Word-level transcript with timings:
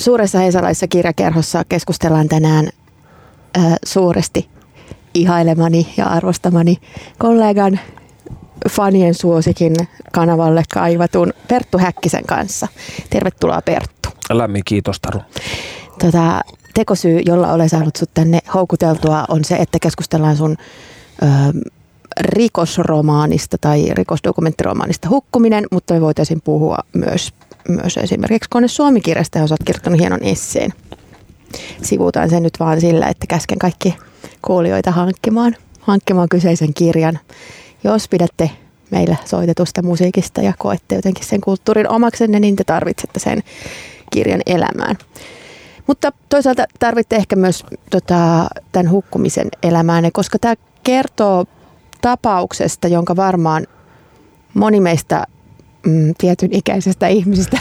Suuressa 0.00 0.38
Hesalaisessa 0.38 0.86
kirjakerhossa 0.88 1.64
keskustellaan 1.68 2.28
tänään 2.28 2.68
ö, 3.56 3.60
suuresti 3.84 4.48
ihailemani 5.14 5.94
ja 5.96 6.06
arvostamani 6.06 6.76
kollegan 7.18 7.80
fanien 8.70 9.14
suosikin 9.14 9.76
kanavalle 10.12 10.62
kaivatun 10.74 11.32
Perttu 11.48 11.78
Häkkisen 11.78 12.24
kanssa. 12.26 12.68
Tervetuloa 13.10 13.62
Perttu. 13.64 14.08
Lämmin 14.32 14.62
kiitos 14.64 15.00
Taru. 15.00 15.20
Tota, 15.98 16.40
tekosyy, 16.74 17.20
jolla 17.26 17.52
olen 17.52 17.68
saanut 17.68 17.96
sut 17.96 18.10
tänne 18.14 18.40
houkuteltua, 18.54 19.24
on 19.28 19.44
se, 19.44 19.56
että 19.56 19.78
keskustellaan 19.82 20.36
sun 20.36 20.56
ö, 21.22 21.26
rikosromaanista 22.20 23.56
tai 23.60 23.86
rikosdokumenttiromaanista 23.92 25.08
Hukkuminen, 25.08 25.64
mutta 25.70 25.94
me 25.94 26.00
voitaisiin 26.00 26.40
puhua 26.44 26.78
myös, 26.92 27.32
myös 27.68 27.96
esimerkiksi 27.96 28.50
Kone 28.50 28.68
Suomi-kirjasta, 28.68 29.38
jossa 29.38 29.52
olet 29.52 29.66
kirjoittanut 29.66 30.00
hienon 30.00 30.22
esseen. 30.22 30.72
Sivuutaan 31.82 32.30
sen 32.30 32.42
nyt 32.42 32.60
vaan 32.60 32.80
sillä, 32.80 33.06
että 33.06 33.26
käsken 33.26 33.58
kaikki 33.58 33.96
kuulijoita 34.42 34.90
hankkimaan, 34.90 35.56
hankkimaan 35.80 36.28
kyseisen 36.28 36.74
kirjan. 36.74 37.18
Jos 37.84 38.08
pidätte 38.08 38.50
meillä 38.90 39.16
soitetusta 39.24 39.82
musiikista 39.82 40.42
ja 40.42 40.52
koette 40.58 40.94
jotenkin 40.94 41.24
sen 41.24 41.40
kulttuurin 41.40 41.90
omaksenne, 41.90 42.40
niin 42.40 42.56
te 42.56 42.64
tarvitsette 42.64 43.18
sen 43.20 43.42
kirjan 44.12 44.40
elämään. 44.46 44.98
Mutta 45.86 46.12
toisaalta 46.28 46.64
tarvitte 46.78 47.16
ehkä 47.16 47.36
myös 47.36 47.64
tota, 47.90 48.46
tämän 48.72 48.90
hukkumisen 48.90 49.48
elämään, 49.62 50.10
koska 50.12 50.38
tämä 50.38 50.54
kertoo 50.82 51.44
tapauksesta, 52.00 52.88
jonka 52.88 53.16
varmaan 53.16 53.66
moni 54.54 54.80
meistä 54.80 55.26
mm, 55.86 56.14
tietyn 56.18 56.52
ikäisestä 56.52 57.08
ihmisistä 57.08 57.58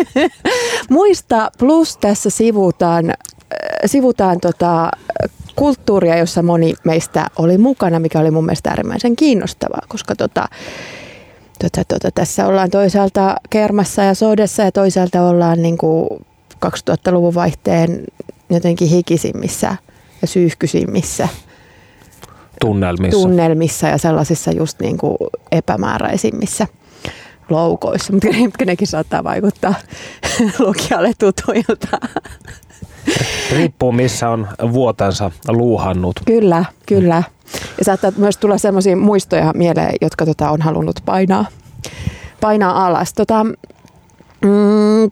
muista. 0.90 1.50
Plus 1.58 1.96
tässä 1.96 2.30
sivutaan, 2.30 3.10
äh, 3.10 3.16
sivutaan 3.86 4.40
tota, 4.40 4.90
kulttuuria, 5.56 6.18
jossa 6.18 6.42
moni 6.42 6.74
meistä 6.84 7.26
oli 7.38 7.58
mukana, 7.58 8.00
mikä 8.00 8.20
oli 8.20 8.30
mun 8.30 8.44
mielestä 8.44 8.70
äärimmäisen 8.70 9.16
kiinnostavaa, 9.16 9.82
koska 9.88 10.16
tota, 10.16 10.48
tota, 11.58 11.84
tota, 11.88 12.10
tässä 12.14 12.46
ollaan 12.46 12.70
toisaalta 12.70 13.36
kermassa 13.50 14.02
ja 14.02 14.14
sodessa 14.14 14.62
ja 14.62 14.72
toisaalta 14.72 15.22
ollaan 15.22 15.62
niin 15.62 15.78
kuin 15.78 16.08
2000-luvun 16.66 17.34
vaihteen 17.34 18.04
jotenkin 18.50 18.88
hikisimmissä 18.88 19.76
ja 20.22 20.28
syyhkysimmissä 20.28 21.28
tunnelmissa. 22.60 23.20
tunnelmissa 23.20 23.88
ja 23.88 23.98
sellaisissa 23.98 24.52
just 24.52 24.80
niin 24.80 24.98
kuin 24.98 25.16
epämääräisimmissä 25.52 26.66
loukoissa, 27.50 28.12
mutta 28.12 28.28
nekin 28.64 28.86
saattaa 28.86 29.24
vaikuttaa 29.24 29.74
lukijalle 30.58 31.12
tutuilta. 31.18 31.98
Riippuu 33.52 33.92
missä 33.92 34.28
on 34.28 34.48
vuotensa 34.72 35.30
luuhannut. 35.48 36.20
Kyllä, 36.26 36.64
kyllä. 36.86 37.22
Ja 37.78 37.84
saattaa 37.84 38.12
myös 38.16 38.36
tulla 38.36 38.58
sellaisia 38.58 38.96
muistoja 38.96 39.52
mieleen, 39.54 39.94
jotka 40.00 40.26
tota, 40.26 40.50
on 40.50 40.62
halunnut 40.62 40.96
painaa, 41.04 41.46
painaa 42.40 42.86
alas. 42.86 43.14
Tota, 43.14 43.44
mm, 43.44 45.10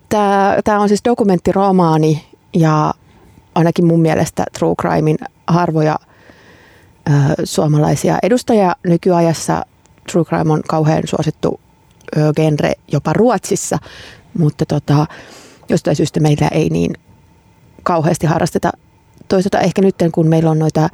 Tämä 0.64 0.80
on 0.80 0.88
siis 0.88 1.04
dokumenttiromaani 1.04 2.26
ja 2.54 2.94
ainakin 3.54 3.86
mun 3.86 4.00
mielestä 4.00 4.44
True 4.58 4.74
Crimein 4.80 5.18
harvoja 5.46 5.96
suomalaisia 7.44 8.18
edustajia 8.22 8.76
nykyajassa. 8.86 9.64
True 10.12 10.24
Crime 10.24 10.52
on 10.52 10.62
kauhean 10.68 11.02
suosittu 11.06 11.60
genre 12.36 12.72
jopa 12.92 13.12
Ruotsissa, 13.12 13.78
mutta 14.38 14.66
tota, 14.66 15.06
jostain 15.68 15.96
syystä 15.96 16.20
meillä 16.20 16.48
ei 16.48 16.68
niin 16.68 16.92
kauheasti 17.82 18.26
harrasteta. 18.26 18.72
Toisaalta 19.28 19.60
ehkä 19.60 19.82
nyt 19.82 19.94
kun 20.12 20.26
meillä 20.26 20.50
on 20.50 20.58
noita 20.58 20.88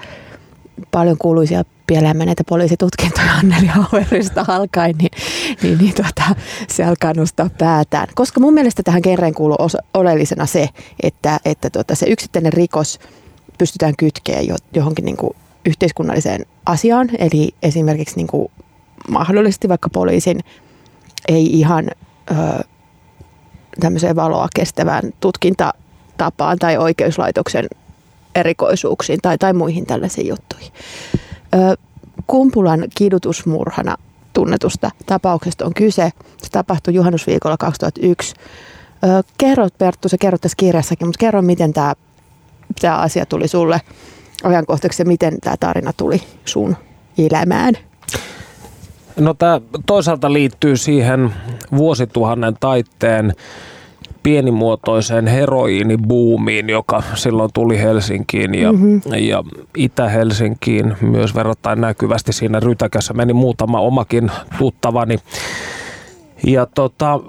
paljon 0.91 1.19
kuuluisia 1.19 1.65
pieleen 1.87 2.17
meneitä 2.17 2.45
poliisitutkintoja 2.49 3.33
Anneli 3.39 3.67
Hauerista 3.67 4.45
alkaen, 4.49 4.95
niin, 4.99 5.11
niin, 5.63 5.79
niin 5.79 5.95
tuota, 5.95 6.35
se 6.69 6.85
alkaa 6.85 7.13
nostaa 7.17 7.51
päätään. 7.59 8.09
Koska 8.15 8.41
mun 8.41 8.55
mielestä 8.55 8.83
tähän 8.83 9.03
kerreen 9.03 9.35
kuuluu 9.35 9.57
osa, 9.59 9.79
oleellisena 9.95 10.47
se, 10.47 10.69
että, 11.03 11.41
että 11.45 11.71
tuota, 11.71 11.95
se 11.95 12.07
yksittäinen 12.07 12.53
rikos 12.53 12.99
pystytään 13.59 13.95
kytkeä 13.99 14.41
johonkin 14.75 15.05
niin 15.05 15.17
kuin 15.17 15.37
yhteiskunnalliseen 15.67 16.47
asiaan, 16.67 17.09
eli 17.19 17.55
esimerkiksi 17.63 18.17
niin 18.17 18.27
kuin 18.27 18.49
mahdollisesti 19.09 19.69
vaikka 19.69 19.89
poliisin 19.89 20.41
ei 21.29 21.47
ihan 21.47 21.91
ö, 22.31 22.35
tämmöiseen 23.81 24.17
valoa 24.17 24.49
kestävään 24.55 25.03
tutkintatapaan 25.21 26.59
tai 26.59 26.77
oikeuslaitoksen 26.77 27.67
erikoisuuksiin 28.35 29.19
tai, 29.23 29.39
tai 29.39 29.53
muihin 29.53 29.87
tällaisiin 29.87 30.29
juttuihin. 30.29 30.73
Ö, 31.55 31.77
Kumpulan 32.27 32.85
kidutusmurhana 32.97 33.97
tunnetusta 34.33 34.91
tapauksesta 35.07 35.65
on 35.65 35.75
kyse. 35.75 36.11
Se 36.43 36.51
tapahtui 36.51 36.95
juhannusviikolla 36.95 37.57
2001. 37.57 38.35
Ö, 39.05 39.23
kerrot 39.39 39.79
Perttu, 39.79 40.09
sä 40.09 40.17
kerrot 40.21 40.41
tässä 40.41 40.57
kirjassakin, 40.57 41.07
mutta 41.07 41.19
kerro 41.19 41.43
miten 41.43 41.73
tämä, 41.73 41.95
tämä 42.81 42.97
asia 42.97 43.27
tuli 43.27 43.49
sulle 43.49 43.81
ajankohtaiseksi 44.45 45.03
ja 45.03 45.07
miten 45.07 45.41
tämä 45.41 45.57
tarina 45.61 45.93
tuli 45.97 46.21
sun 46.45 46.77
elämään? 47.19 47.75
No 49.21 49.35
tämä 49.35 49.61
toisaalta 49.87 50.33
liittyy 50.33 50.77
siihen 50.77 51.33
vuosituhannen 51.77 52.57
taitteen 52.61 53.33
pienimuotoiseen 54.23 55.27
heroiinibuumiin, 55.27 56.69
joka 56.69 57.03
silloin 57.15 57.51
tuli 57.55 57.79
Helsinkiin 57.79 58.55
ja, 58.55 58.73
mm-hmm. 58.73 59.01
ja 59.17 59.45
Itä-Helsinkiin 59.77 60.97
myös 61.01 61.35
verrattain 61.35 61.81
näkyvästi. 61.81 62.33
Siinä 62.33 62.61
rytäkässä 62.61 63.15
meni 63.15 63.33
muutama 63.33 63.81
omakin 63.81 64.31
tuttavani. 64.59 65.19
Ja 66.47 66.67
tota, 66.67 67.21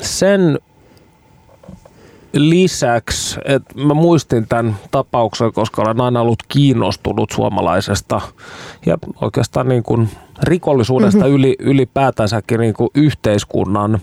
sen 0.00 0.58
lisäksi, 2.32 3.40
että 3.44 3.74
mä 3.80 3.94
muistin 3.94 4.46
tämän 4.48 4.76
tapauksen, 4.90 5.52
koska 5.52 5.82
olen 5.82 6.00
aina 6.00 6.20
ollut 6.20 6.42
kiinnostunut 6.48 7.30
suomalaisesta 7.30 8.20
ja 8.86 8.98
oikeastaan 9.20 9.68
niin 9.68 9.82
kuin 9.82 10.08
rikollisuudesta 10.42 11.20
mm-hmm. 11.20 11.34
yli, 11.34 11.56
ylipäätänsäkin 11.58 12.60
niin 12.60 12.74
kuin 12.74 12.90
yhteiskunnan 12.94 13.98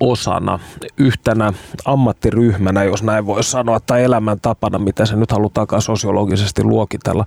osana, 0.00 0.58
yhtenä 0.96 1.52
ammattiryhmänä, 1.84 2.84
jos 2.84 3.02
näin 3.02 3.26
voi 3.26 3.44
sanoa, 3.44 3.80
tai 3.80 4.04
elämäntapana, 4.04 4.78
mitä 4.78 5.06
se 5.06 5.16
nyt 5.16 5.32
halutaankaan 5.32 5.82
sosiologisesti 5.82 6.64
luokitella. 6.64 7.24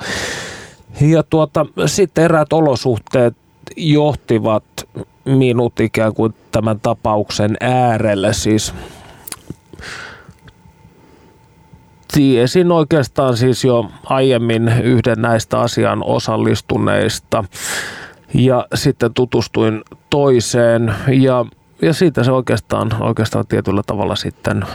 Ja 1.01 1.23
tuota, 1.23 1.66
sitten 1.85 2.23
eräät 2.23 2.53
olosuhteet 2.53 3.35
johtivat 3.78 4.63
minut 5.25 5.79
ikään 5.79 6.13
kuin 6.13 6.34
tämän 6.51 6.79
tapauksen 6.79 7.57
äärelle, 7.61 8.34
siis 8.34 8.73
tiesin 12.13 12.72
oikeastaan 12.72 13.38
siis 13.38 13.63
jo 13.63 13.90
aiemmin 14.03 14.68
yhden 14.84 15.22
näistä 15.22 15.59
asian 15.59 16.03
osallistuneista. 16.03 17.44
Ja 18.34 18.68
sitten 18.74 19.13
tutustuin 19.13 19.81
toiseen. 20.09 20.96
Ja, 21.07 21.46
ja 21.81 21.94
siitä 21.94 22.23
se 22.23 22.31
oikeastaan, 22.31 22.91
oikeastaan 23.00 23.47
tietyllä 23.47 23.81
tavalla 23.85 24.16
sitten, 24.16 24.66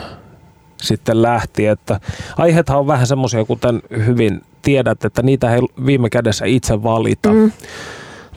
sitten 0.77 1.22
lähti, 1.22 1.66
että 1.66 2.00
aiheethan 2.37 2.78
on 2.78 2.87
vähän 2.87 3.06
semmoisia, 3.06 3.44
kuten 3.44 3.82
hyvin 4.06 4.41
tiedät, 4.62 5.04
että 5.04 5.22
niitä 5.22 5.54
ei 5.54 5.60
viime 5.87 6.10
kädessä 6.10 6.44
itse 6.44 6.82
valita. 6.82 7.32
Mm 7.32 7.53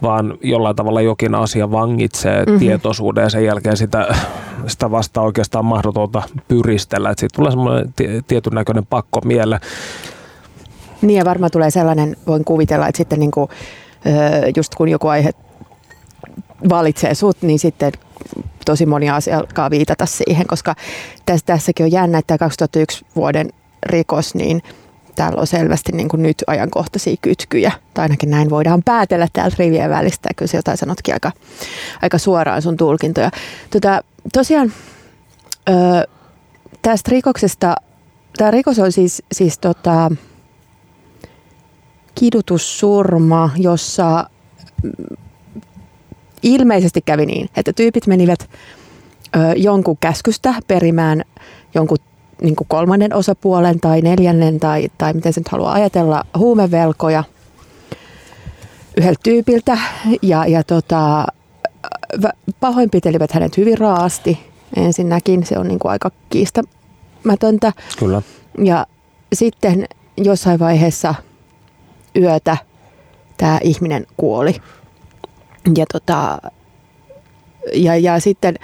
vaan 0.01 0.37
jollain 0.43 0.75
tavalla 0.75 1.01
jokin 1.01 1.35
asia 1.35 1.71
vangitsee 1.71 2.43
mm-hmm. 2.43 2.59
tietoisuuden 2.59 3.23
ja 3.23 3.29
sen 3.29 3.45
jälkeen 3.45 3.77
sitä, 3.77 4.15
sitä 4.67 4.91
vasta 4.91 5.21
oikeastaan 5.21 5.65
mahdotonta 5.65 6.23
pyristellä. 6.47 7.09
Että 7.09 7.19
siitä 7.19 7.35
tulee 7.35 7.51
semmoinen 7.51 7.93
tietyn 8.27 8.53
näköinen 8.53 8.85
pakko 8.85 9.21
miele. 9.25 9.59
Niin 11.01 11.17
ja 11.17 11.25
varmaan 11.25 11.51
tulee 11.51 11.71
sellainen, 11.71 12.17
voin 12.27 12.45
kuvitella, 12.45 12.87
että 12.87 12.97
sitten 12.97 13.19
niin 13.19 13.31
kuin, 13.31 13.49
just 14.55 14.75
kun 14.75 14.89
joku 14.89 15.07
aihe 15.07 15.31
valitsee 16.69 17.15
sut, 17.15 17.37
niin 17.41 17.59
sitten 17.59 17.91
tosi 18.65 18.85
moni 18.85 19.09
asia 19.09 19.37
alkaa 19.37 19.69
viitata 19.69 20.05
siihen, 20.05 20.47
koska 20.47 20.75
tässä, 21.25 21.45
tässäkin 21.45 21.83
on 21.83 21.91
jännä, 21.91 22.17
että 22.17 22.37
2001 22.37 23.05
vuoden 23.15 23.49
rikos, 23.85 24.35
niin– 24.35 24.61
täällä 25.15 25.41
on 25.41 25.47
selvästi 25.47 25.91
niin 25.91 26.09
kuin 26.09 26.23
nyt 26.23 26.43
ajankohtaisia 26.47 27.15
kytkyjä, 27.21 27.71
tai 27.93 28.03
ainakin 28.03 28.29
näin 28.29 28.49
voidaan 28.49 28.83
päätellä 28.83 29.27
täältä 29.33 29.55
rivien 29.59 29.89
välistä, 29.89 30.29
ja 30.29 30.33
kyllä 30.33 30.49
se 30.49 30.57
jotain 30.57 30.77
sanotkin 30.77 31.13
aika, 31.13 31.31
aika 32.01 32.17
suoraan 32.17 32.61
sun 32.61 32.77
tulkintoja. 32.77 33.31
Tota, 33.69 34.03
tosiaan 34.33 34.73
ö, 35.69 35.73
tästä 36.81 37.11
rikoksesta, 37.11 37.75
tämä 38.37 38.51
rikos 38.51 38.79
on 38.79 38.91
siis, 38.91 39.23
siis 39.31 39.59
tota, 39.59 40.11
kidutussurma, 42.15 43.49
jossa 43.57 44.29
ilmeisesti 46.43 47.01
kävi 47.01 47.25
niin, 47.25 47.49
että 47.55 47.73
tyypit 47.73 48.07
menivät 48.07 48.49
ö, 49.35 49.39
jonkun 49.55 49.97
käskystä 49.97 50.53
perimään 50.67 51.21
jonkun 51.75 51.97
niin 52.41 52.55
kuin 52.55 52.67
kolmannen 52.67 53.15
osapuolen 53.15 53.79
tai 53.79 54.01
neljännen 54.01 54.59
tai, 54.59 54.87
tai 54.97 55.13
miten 55.13 55.33
se 55.33 55.39
nyt 55.39 55.47
haluaa 55.47 55.73
ajatella, 55.73 56.23
huumevelkoja 56.37 57.23
yhdeltä 58.97 59.19
tyypiltä 59.23 59.77
ja, 60.21 60.45
ja 60.45 60.63
tota, 60.63 61.25
pahoinpitelivät 62.59 63.31
hänet 63.31 63.57
hyvin 63.57 63.77
raasti 63.77 64.39
ensinnäkin. 64.75 65.45
Se 65.45 65.59
on 65.59 65.67
niin 65.67 65.79
kuin 65.79 65.91
aika 65.91 66.11
kiistämätöntä. 66.29 67.73
Kyllä. 67.99 68.21
Ja 68.63 68.85
sitten 69.33 69.85
jossain 70.17 70.59
vaiheessa 70.59 71.15
yötä 72.15 72.57
tämä 73.37 73.59
ihminen 73.63 74.07
kuoli. 74.17 74.55
Ja, 75.77 75.85
tota, 75.93 76.39
ja, 77.73 77.95
ja 77.95 78.19
sitten 78.19 78.55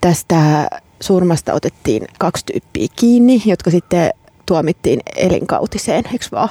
tästä 0.00 0.68
surmasta 1.00 1.52
otettiin 1.52 2.04
kaksi 2.18 2.44
tyyppiä 2.52 2.86
kiinni, 2.96 3.42
jotka 3.44 3.70
sitten 3.70 4.10
tuomittiin 4.46 5.00
elinkautiseen, 5.16 6.04
eikö 6.12 6.26
vaan? 6.32 6.48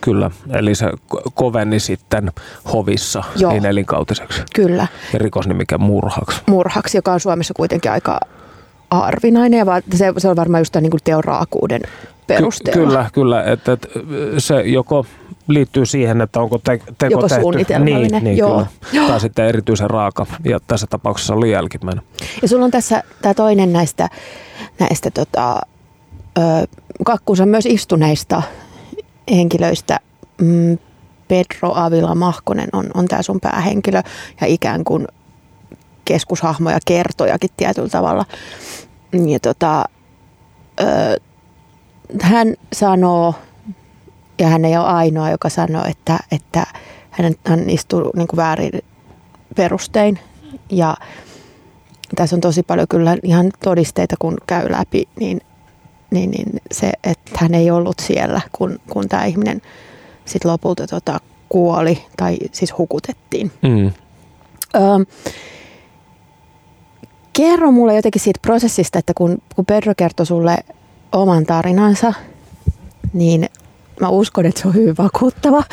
Kyllä, 0.00 0.30
eli 0.50 0.74
se 0.74 0.86
koveni 1.34 1.80
sitten 1.80 2.32
hovissa 2.72 3.22
Joo. 3.36 3.52
niin 3.52 3.66
elinkautiseksi. 3.66 4.42
Kyllä. 4.54 4.86
Ja 5.12 5.18
rikosnimike 5.18 5.78
murhaksi. 5.78 6.42
Murhaksi, 6.46 6.98
joka 6.98 7.12
on 7.12 7.20
Suomessa 7.20 7.54
kuitenkin 7.54 7.90
aika 7.90 8.20
harvinainen 8.90 9.58
ja 9.58 9.66
se, 9.94 10.12
se 10.18 10.28
on 10.28 10.36
varmaan 10.36 10.60
just 10.60 10.72
tämän 10.72 10.90
niin 10.90 11.00
teon 11.04 11.24
raakuuden 11.24 11.80
perusteella. 12.26 12.82
Ky- 12.82 12.86
kyllä, 12.86 13.10
kyllä. 13.12 13.42
Että, 13.42 13.72
että 13.72 13.88
se 14.38 14.60
joko 14.60 15.06
liittyy 15.48 15.86
siihen, 15.86 16.20
että 16.20 16.40
onko 16.40 16.58
te, 16.58 16.80
teko 16.98 17.12
Joko 17.12 17.28
tehty. 17.28 17.78
Niin, 17.84 18.24
niin 18.24 18.36
Joo. 18.36 18.66
Kyllä. 18.90 19.08
Tai 19.08 19.20
sitten 19.20 19.46
erityisen 19.46 19.90
raaka. 19.90 20.26
Ja 20.44 20.60
tässä 20.66 20.86
tapauksessa 20.90 21.34
oli 21.34 21.50
jälkimmäinen. 21.50 22.04
Ja 22.42 22.48
sulla 22.48 22.64
on 22.64 22.70
tässä 22.70 23.02
tämä 23.22 23.34
toinen 23.34 23.72
näistä, 23.72 24.08
näistä 24.78 25.10
tota, 25.10 25.60
ö, 26.38 26.42
kakkuunsa 27.04 27.46
myös 27.46 27.66
istuneista 27.66 28.42
henkilöistä. 29.30 30.00
Mm, 30.40 30.78
Pedro 31.28 31.72
Avila 31.74 32.14
Mahkonen 32.14 32.68
on, 32.72 32.86
on 32.94 33.08
tämä 33.08 33.22
sun 33.22 33.40
päähenkilö 33.40 34.02
ja 34.40 34.46
ikään 34.46 34.84
kuin 34.84 35.08
keskushahmo 36.04 36.70
ja 36.70 36.78
kertojakin 36.86 37.50
tietyllä 37.56 37.88
tavalla. 37.88 38.24
Ja 39.12 39.40
tota, 39.40 39.84
ö, 40.80 40.84
sanoo, 42.72 43.34
ja 44.38 44.46
hän 44.46 44.64
ei 44.64 44.76
ole 44.76 44.86
ainoa, 44.86 45.30
joka 45.30 45.48
sanoo, 45.48 45.84
että, 45.90 46.18
että 46.32 46.66
hän, 47.10 47.34
hän 47.46 47.70
istuu 47.70 48.12
niin 48.16 48.28
kuin 48.28 48.36
väärin 48.36 48.72
perustein. 49.56 50.18
Ja 50.70 50.96
tässä 52.16 52.36
on 52.36 52.40
tosi 52.40 52.62
paljon 52.62 52.88
kyllä 52.88 53.16
ihan 53.22 53.50
todisteita, 53.64 54.16
kun 54.18 54.36
käy 54.46 54.72
läpi, 54.72 55.08
niin, 55.20 55.40
niin, 56.10 56.30
niin 56.30 56.60
se, 56.72 56.92
että 57.04 57.30
hän 57.34 57.54
ei 57.54 57.70
ollut 57.70 57.98
siellä, 58.02 58.40
kun, 58.52 58.78
kun 58.90 59.08
tämä 59.08 59.24
ihminen 59.24 59.62
sit 60.24 60.44
lopulta 60.44 60.86
tota, 60.86 61.20
kuoli 61.48 62.04
tai 62.16 62.38
siis 62.52 62.78
hukutettiin. 62.78 63.52
Mm. 63.62 63.86
Ö, 64.74 65.06
kerro 67.32 67.70
mulle 67.70 67.96
jotenkin 67.96 68.20
siitä 68.20 68.40
prosessista, 68.42 68.98
että 68.98 69.12
kun, 69.16 69.38
kun 69.56 69.66
Pedro 69.66 69.92
kertoi 69.96 70.26
sulle 70.26 70.56
oman 71.22 71.46
tarinansa, 71.46 72.12
niin 73.12 73.48
mä 74.00 74.08
uskon, 74.08 74.46
että 74.46 74.60
se 74.60 74.68
on 74.68 74.74
hyvin 74.74 74.96
vakuuttava. 74.98 75.64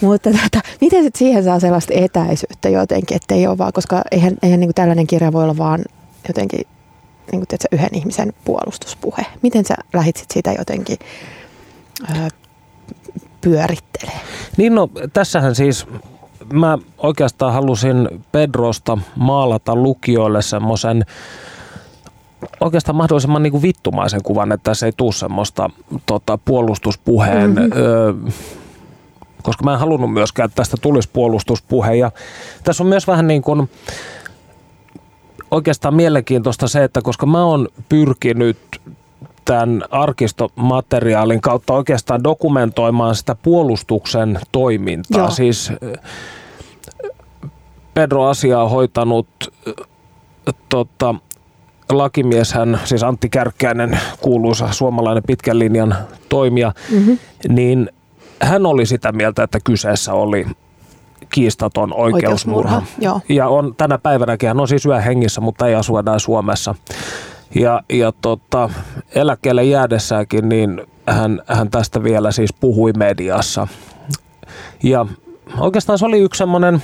Mutta 0.00 0.30
tota, 0.30 0.60
miten 0.80 1.04
sit 1.04 1.16
siihen 1.16 1.44
saa 1.44 1.60
sellaista 1.60 1.94
etäisyyttä 1.96 2.68
jotenkin, 2.68 3.16
että 3.16 3.34
ei 3.34 3.46
ole 3.46 3.58
vaan, 3.58 3.72
koska 3.72 4.02
eihän, 4.10 4.36
eihän 4.42 4.60
niin 4.60 4.74
tällainen 4.74 5.06
kirja 5.06 5.32
voi 5.32 5.42
olla 5.42 5.56
vaan 5.56 5.80
jotenkin 6.28 6.60
niin 7.32 7.40
kuin, 7.40 7.48
tiedätkö, 7.48 7.68
yhden 7.72 7.94
ihmisen 7.94 8.32
puolustuspuhe. 8.44 9.26
Miten 9.42 9.64
sä 9.64 9.74
lähit 9.92 10.24
siitä 10.32 10.52
jotenkin 10.58 10.98
ö, 12.10 12.28
pyörittelee? 13.40 14.20
Niin 14.56 14.74
no, 14.74 14.88
tässähän 15.12 15.54
siis 15.54 15.86
mä 16.52 16.78
oikeastaan 16.98 17.52
halusin 17.52 18.08
Pedrosta 18.32 18.98
maalata 19.16 19.74
lukijoille 19.76 20.42
semmoisen 20.42 21.04
oikeastaan 22.60 22.96
mahdollisimman 22.96 23.42
niin 23.42 23.50
kuin 23.50 23.62
vittumaisen 23.62 24.22
kuvan, 24.22 24.52
että 24.52 24.74
se 24.74 24.86
ei 24.86 24.92
tule 24.96 25.12
semmoista 25.12 25.70
tota, 26.06 26.38
puolustuspuheen, 26.44 27.50
mm-hmm. 27.50 27.72
ö, 27.76 28.14
koska 29.42 29.64
mä 29.64 29.72
en 29.72 29.78
halunnut 29.78 30.12
myöskään, 30.12 30.44
että 30.44 30.56
tästä 30.56 30.76
tulisi 30.80 31.08
puolustuspuhe. 31.12 31.94
Ja 31.94 32.10
tässä 32.64 32.82
on 32.82 32.88
myös 32.88 33.06
vähän 33.06 33.26
niin 33.26 33.42
kuin, 33.42 33.70
oikeastaan 35.50 35.94
mielenkiintoista 35.94 36.68
se, 36.68 36.84
että 36.84 37.02
koska 37.02 37.26
mä 37.26 37.44
oon 37.44 37.68
pyrkinyt 37.88 38.80
tämän 39.44 39.84
arkistomateriaalin 39.90 41.40
kautta 41.40 41.72
oikeastaan 41.72 42.24
dokumentoimaan 42.24 43.14
sitä 43.14 43.34
puolustuksen 43.34 44.40
toimintaa. 44.52 45.20
Joo. 45.20 45.30
Siis 45.30 45.72
Pedro 47.94 48.24
asiaa 48.24 48.68
hoitanut 48.68 49.28
tota, 50.68 51.14
lakimieshän, 51.90 52.80
siis 52.84 53.02
Antti 53.02 53.28
Kärkkäinen, 53.28 54.00
kuuluisa 54.20 54.72
suomalainen 54.72 55.22
pitkän 55.26 55.58
linjan 55.58 55.94
toimija, 56.28 56.72
mm-hmm. 56.90 57.18
niin 57.48 57.90
hän 58.42 58.66
oli 58.66 58.86
sitä 58.86 59.12
mieltä, 59.12 59.42
että 59.42 59.58
kyseessä 59.64 60.12
oli 60.12 60.46
kiistaton 61.30 61.94
oikeusmurha. 61.94 62.76
oikeusmurha 62.76 63.20
ja 63.28 63.48
on 63.48 63.74
tänä 63.76 63.98
päivänäkin, 63.98 64.48
hän 64.48 64.60
on 64.60 64.68
siis 64.68 64.84
hengissä, 65.04 65.40
mutta 65.40 65.66
ei 65.66 65.74
asu 65.74 65.98
enää 65.98 66.18
Suomessa. 66.18 66.74
Ja, 67.54 67.82
ja 67.92 68.12
tota, 68.22 68.70
eläkkeelle 69.14 69.64
jäädessäänkin, 69.64 70.48
niin 70.48 70.82
hän, 71.06 71.42
hän 71.46 71.70
tästä 71.70 72.02
vielä 72.02 72.32
siis 72.32 72.52
puhui 72.52 72.92
mediassa. 72.92 73.68
Ja 74.82 75.06
oikeastaan 75.58 75.98
se 75.98 76.06
oli 76.06 76.18
yksi 76.18 76.38
semmoinen 76.38 76.82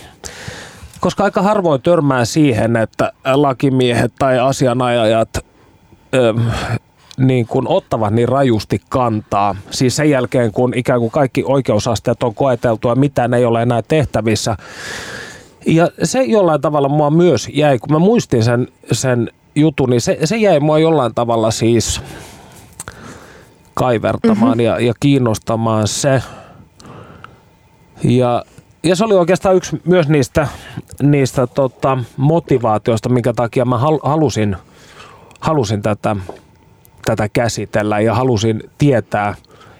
koska 1.00 1.25
aika 1.25 1.43
harvoin 1.43 1.82
törmää 1.82 2.25
siihen, 2.25 2.76
että 2.76 3.12
lakimiehet 3.34 4.12
tai 4.19 4.38
asianajajat 4.38 5.28
ö, 6.14 6.34
niin 7.19 7.46
kuin 7.46 7.69
ottavat 7.69 8.14
niin 8.14 8.28
rajusti 8.28 8.81
kantaa. 8.88 9.56
Siis 9.70 9.96
sen 9.96 10.10
jälkeen, 10.10 10.52
kun 10.52 10.75
ikään 10.75 11.00
kuin 11.00 11.10
kaikki 11.10 11.44
oikeusasteet 11.46 12.22
on 12.22 12.34
koeteltu 12.34 12.88
ja 12.88 12.94
mitään 12.94 13.34
ei 13.34 13.44
ole 13.44 13.62
enää 13.62 13.82
tehtävissä. 13.82 14.56
Ja 15.66 15.88
se 16.02 16.22
jollain 16.22 16.60
tavalla 16.60 16.88
mua 16.88 17.10
myös 17.10 17.48
jäi, 17.52 17.78
kun 17.78 17.93
mä 17.93 17.98
muistin 17.98 18.44
sen, 18.44 18.69
sen 18.93 19.31
jutun, 19.54 19.90
niin 19.90 20.00
se, 20.00 20.19
se 20.25 20.37
jäi 20.37 20.60
mua 20.60 20.78
jollain 20.78 21.14
tavalla 21.14 21.50
siis 21.50 22.00
kaivertamaan 23.74 24.58
mm-hmm. 24.58 24.60
ja, 24.60 24.81
ja 24.81 24.93
kiinnostamaan 25.00 25.88
se. 25.88 26.22
Ja 28.05 28.44
ja 28.86 28.96
se 28.96 29.05
oli 29.05 29.14
oikeastaan 29.14 29.56
yksi 29.56 29.81
myös 29.84 30.08
niistä, 30.08 30.48
niistä 31.02 31.46
tota, 31.46 31.98
motivaatioista, 32.16 33.08
minkä 33.08 33.32
takia 33.32 33.64
mä 33.64 33.78
halusin, 34.02 34.56
halusin 35.40 35.82
tätä, 35.82 36.16
tätä 37.05 37.28
käsitellä 37.28 38.00
ja 38.00 38.14
halusin 38.14 38.62
tietää 38.78 39.34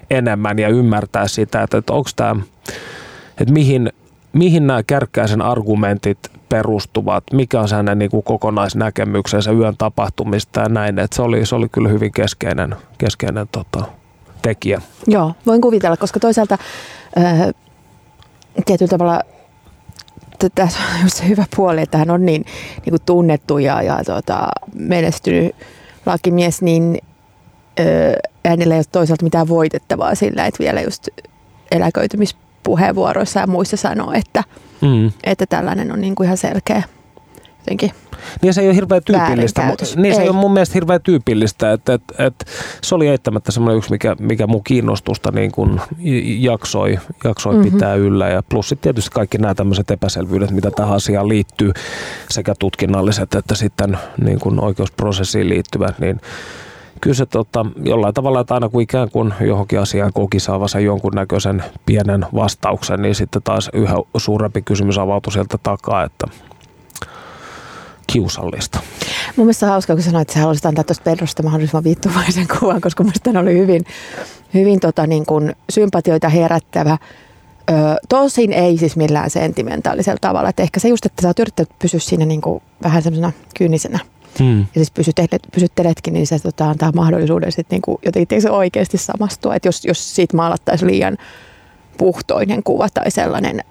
enemmän 0.09 0.59
ja 0.59 0.69
ymmärtää 0.69 1.27
sitä, 1.27 1.63
että, 1.63 1.77
että 1.77 1.93
onko 1.93 2.09
tämä, 2.15 2.35
että 3.41 3.53
mihin, 3.53 3.91
mihin 4.33 4.67
nämä 4.67 4.83
kärkkäisen 4.83 5.41
argumentit 5.41 6.19
perustuvat, 6.49 7.23
mikä 7.33 7.61
on 7.61 7.67
hänen 7.71 7.99
niin 7.99 8.11
kuin 8.11 8.23
kokonaisnäkemyksensä 8.23 9.51
yön 9.51 9.77
tapahtumista 9.77 10.59
ja 10.59 10.69
näin. 10.69 10.99
Että 10.99 11.15
se, 11.15 11.21
oli, 11.21 11.45
se 11.45 11.55
oli 11.55 11.69
kyllä 11.69 11.89
hyvin 11.89 12.11
keskeinen, 12.11 12.75
keskeinen 12.97 13.47
tota, 13.51 13.85
tekijä. 14.41 14.81
Joo, 15.07 15.33
voin 15.45 15.61
kuvitella, 15.61 15.97
koska 15.97 16.19
toisaalta 16.19 16.57
äh, 17.17 17.53
tietyllä 18.65 18.89
tavalla 18.89 19.21
tässä 20.55 20.79
on 20.79 21.01
just 21.03 21.17
se 21.17 21.27
hyvä 21.27 21.45
puoli, 21.55 21.81
että 21.81 21.97
hän 21.97 22.09
on 22.09 22.25
niin, 22.25 22.45
niin 22.75 22.89
kuin 22.89 23.01
tunnettu 23.05 23.57
ja, 23.57 23.81
ja 23.81 24.03
tota, 24.05 24.47
menestynyt 24.73 25.55
lakimies, 26.05 26.61
niin 26.61 26.97
ö, 27.79 27.83
hänellä 28.45 28.75
ei 28.75 28.79
ole 28.79 28.85
toisaalta 28.91 29.23
mitään 29.23 29.47
voitettavaa 29.47 30.15
sillä, 30.15 30.45
että 30.45 30.59
vielä 30.63 30.81
just 30.81 31.07
eläköitymispuheenvuoroissa 31.71 33.39
ja 33.39 33.47
muissa 33.47 33.77
sanoo, 33.77 34.11
että, 34.11 34.43
mm. 34.81 35.11
että 35.23 35.45
tällainen 35.45 35.91
on 35.91 36.01
niin 36.01 36.15
kuin 36.15 36.25
ihan 36.25 36.37
selkeä 36.37 36.83
jotenkin 37.67 37.91
niin 38.41 38.53
se 38.53 38.61
ei 38.61 38.67
ole 38.67 38.75
hirveän 38.75 39.01
tyypillistä. 39.05 39.75
Niin 39.95 40.15
se 40.15 40.21
ei. 40.21 40.23
ei 40.23 40.29
ole 40.29 40.37
mun 40.37 40.53
mielestä 40.53 40.73
hirveän 40.73 41.01
tyypillistä, 41.01 41.71
että, 41.71 41.93
että, 41.93 42.25
että 42.25 42.45
se 42.81 42.95
oli 42.95 43.07
eittämättä 43.07 43.51
semmoinen 43.51 43.77
yksi, 43.77 43.91
mikä, 43.91 44.15
mikä 44.19 44.47
mun 44.47 44.63
kiinnostusta 44.63 45.31
niin 45.31 45.51
kuin 45.51 45.81
jaksoi, 46.39 46.99
jaksoi 47.23 47.53
mm-hmm. 47.53 47.71
pitää 47.71 47.95
yllä. 47.95 48.29
Ja 48.29 48.43
plus 48.49 48.69
sitten 48.69 48.83
tietysti 48.83 49.11
kaikki 49.13 49.37
nämä 49.37 49.55
tämmöiset 49.55 49.91
epäselvyydet, 49.91 50.51
mitä 50.51 50.71
tähän 50.71 50.95
asiaan 50.95 51.29
liittyy, 51.29 51.71
sekä 52.29 52.53
tutkinnalliset 52.59 53.35
että 53.35 53.55
sitten 53.55 53.97
niin 54.23 54.39
kuin 54.39 54.63
oikeusprosessiin 54.63 55.49
liittyvät, 55.49 55.99
niin 55.99 56.21
kyllä 57.01 57.15
se 57.15 57.25
tota, 57.25 57.65
jollain 57.83 58.13
tavalla, 58.13 58.39
että 58.39 58.53
aina 58.53 58.69
kun 58.69 58.81
ikään 58.81 59.09
kuin 59.09 59.33
johonkin 59.41 59.79
asiaan 59.79 60.13
koki 60.13 60.39
saavansa 60.39 60.79
jonkunnäköisen 60.79 61.63
pienen 61.85 62.25
vastauksen, 62.35 63.01
niin 63.01 63.15
sitten 63.15 63.43
taas 63.43 63.69
yhä 63.73 63.95
suurempi 64.17 64.61
kysymys 64.61 64.97
avautui 64.97 65.33
sieltä 65.33 65.57
takaa, 65.63 66.03
että 66.03 66.27
kiusallista. 68.07 68.79
Mun 69.35 69.45
mielestä 69.45 69.65
on 69.65 69.71
hauska, 69.71 69.93
kun 69.93 70.03
sanoit, 70.03 70.21
että 70.21 70.33
sä 70.33 70.39
haluaisit 70.39 70.65
antaa 70.65 70.83
tuosta 70.83 71.03
Pedrosta 71.03 71.43
mahdollisimman 71.43 71.83
vittuvaisen 71.83 72.47
kuvan, 72.59 72.81
koska 72.81 73.03
mun 73.03 73.11
mielestä 73.23 73.39
oli 73.39 73.57
hyvin, 73.57 73.83
hyvin 74.53 74.79
tota, 74.79 75.07
niin 75.07 75.25
kuin 75.25 75.55
sympatioita 75.69 76.29
herättävä. 76.29 76.97
Ö, 77.69 77.73
tosin 78.09 78.53
ei 78.53 78.77
siis 78.77 78.95
millään 78.95 79.29
sentimentaalisella 79.29 80.17
tavalla. 80.21 80.49
Et 80.49 80.59
ehkä 80.59 80.79
se 80.79 80.87
just, 80.87 81.05
että 81.05 81.21
sä 81.21 81.27
oot 81.27 81.39
yrittänyt 81.39 81.79
pysyä 81.79 81.99
siinä 81.99 82.25
niin 82.25 82.41
kuin 82.41 82.63
vähän 82.83 83.01
semmoisena 83.01 83.31
kyynisenä 83.57 83.99
hmm. 84.39 84.59
ja 84.59 84.65
siis 84.75 84.91
pysyttelet, 84.91 85.47
pysytteletkin, 85.53 86.13
niin 86.13 86.27
se 86.27 86.39
tota, 86.39 86.69
antaa 86.69 86.91
mahdollisuuden 86.95 87.51
sitten 87.51 87.75
niin 87.75 87.81
kuin 87.81 87.97
jotenkin 88.05 88.41
se 88.41 88.51
oikeasti 88.51 88.97
samastua. 88.97 89.55
Että 89.55 89.67
jos, 89.67 89.85
jos 89.85 90.15
siitä 90.15 90.37
maalattaisiin 90.37 90.91
liian 90.91 91.17
puhtoinen 91.97 92.63
kuva 92.63 92.87
tai 92.89 93.11
sellainen 93.11 93.63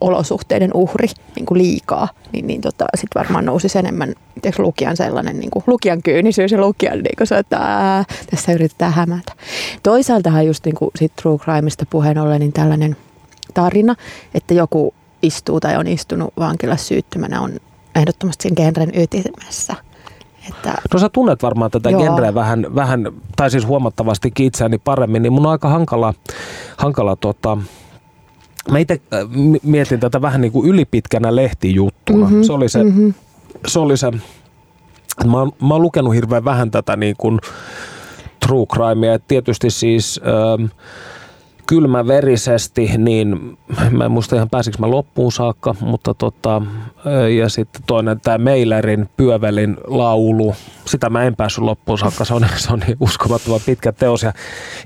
olosuhteiden 0.00 0.70
uhri 0.74 1.08
niin 1.36 1.46
kuin 1.46 1.58
liikaa, 1.58 2.08
niin, 2.32 2.46
niin 2.46 2.60
tota, 2.60 2.84
sitten 2.94 3.20
varmaan 3.22 3.44
nousisi 3.44 3.78
enemmän 3.78 4.14
tiedätkö, 4.42 4.62
lukijan 4.62 4.96
sellainen 4.96 5.40
niin 5.40 5.50
kuin, 5.50 5.62
lukijan 5.66 6.02
kyynisyys 6.02 6.52
ja 6.52 6.60
lukijan 6.60 6.98
niin 6.98 7.16
kuin 7.18 7.26
se, 7.26 7.38
että 7.38 7.56
ää, 7.56 8.04
tässä 8.30 8.52
yritetään 8.52 8.92
hämätä. 8.92 9.32
Toisaaltahan 9.82 10.46
just 10.46 10.64
niin 10.64 10.74
kuin 10.74 10.90
sit 10.96 11.16
true 11.16 11.38
crimeista 11.38 11.86
puheen 11.90 12.18
ollen, 12.18 12.40
niin 12.40 12.52
tällainen 12.52 12.96
tarina, 13.54 13.94
että 14.34 14.54
joku 14.54 14.94
istuu 15.22 15.60
tai 15.60 15.76
on 15.76 15.86
istunut 15.86 16.32
vankilassa 16.38 16.86
syyttömänä 16.86 17.40
on 17.40 17.52
ehdottomasti 17.94 18.42
sen 18.42 18.52
genren 18.56 18.92
ytimessä. 18.94 19.74
Että, 20.48 20.74
no 20.94 21.00
sä 21.00 21.08
tunnet 21.08 21.42
varmaan 21.42 21.70
tätä 21.70 21.90
joo. 21.90 22.02
genreä 22.02 22.34
vähän, 22.34 22.66
vähän, 22.74 23.12
tai 23.36 23.50
siis 23.50 23.66
huomattavasti 23.66 24.32
itseäni 24.38 24.78
paremmin, 24.78 25.22
niin 25.22 25.32
mun 25.32 25.46
on 25.46 25.52
aika 25.52 25.68
hankala, 25.68 26.14
hankala 26.76 27.16
tota, 27.16 27.58
Mä 28.70 28.78
itse 28.78 29.00
äh, 29.14 29.20
mietin 29.62 30.00
tätä 30.00 30.22
vähän 30.22 30.40
niin 30.40 30.52
kuin 30.52 30.68
ylipitkänä 30.68 31.36
lehtijuttuna. 31.36 32.26
Mm-hmm, 32.26 32.42
se 32.42 32.52
oli 32.52 32.68
se, 32.68 32.84
mm-hmm. 32.84 33.14
se, 33.66 33.78
oli 33.78 33.96
se 33.96 34.10
mä, 35.26 35.38
oon, 35.38 35.52
mä 35.62 35.74
oon 35.74 35.82
lukenut 35.82 36.14
hirveän 36.14 36.44
vähän 36.44 36.70
tätä 36.70 36.96
niin 36.96 37.14
kuin 37.18 37.38
true 38.46 38.66
crimea. 38.66 39.18
Tietysti 39.18 39.70
siis... 39.70 40.20
Ähm, 40.26 40.66
kylmäverisesti, 41.66 42.90
niin 42.98 43.58
mä 43.90 44.04
en 44.04 44.10
muista 44.10 44.36
ihan 44.36 44.50
pääsikö 44.50 44.76
mä 44.80 44.90
loppuun 44.90 45.32
saakka, 45.32 45.74
mutta 45.80 46.14
tota, 46.14 46.62
ja 47.38 47.48
sitten 47.48 47.82
toinen 47.86 48.20
tämä 48.20 48.38
Meilerin 48.38 49.08
Pyövelin 49.16 49.76
laulu, 49.86 50.54
sitä 50.84 51.10
mä 51.10 51.22
en 51.22 51.36
päässyt 51.36 51.64
loppuun 51.64 51.98
saakka, 51.98 52.24
se 52.24 52.34
on, 52.34 52.46
se 52.56 52.72
on 52.72 52.78
niin 52.86 52.96
uskomattoman 53.00 53.60
pitkä 53.66 53.92
teos 53.92 54.22
ja, 54.22 54.32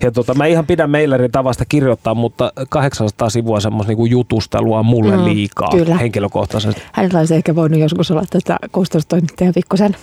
ja 0.02 0.12
tota, 0.12 0.34
mä 0.34 0.46
ihan 0.46 0.66
pidän 0.66 0.90
Meilerin 0.90 1.32
tavasta 1.32 1.64
kirjoittaa, 1.64 2.14
mutta 2.14 2.52
800 2.68 3.30
sivua 3.30 3.60
semmoista 3.60 3.92
niin 3.92 4.10
jutustelua 4.10 4.78
on 4.78 4.87
mulle 4.87 5.16
mm, 5.16 5.25
liikaa 5.25 5.70
kyllä. 5.70 5.96
henkilökohtaisesti. 5.96 6.82
Hänellä 6.92 7.18
olisi 7.18 7.34
ehkä 7.34 7.54
voinut 7.54 7.80
joskus 7.80 8.10
olla 8.10 8.25
tätä 8.30 8.56
kustannustoimittajan 8.72 9.54
pikkusen 9.54 9.96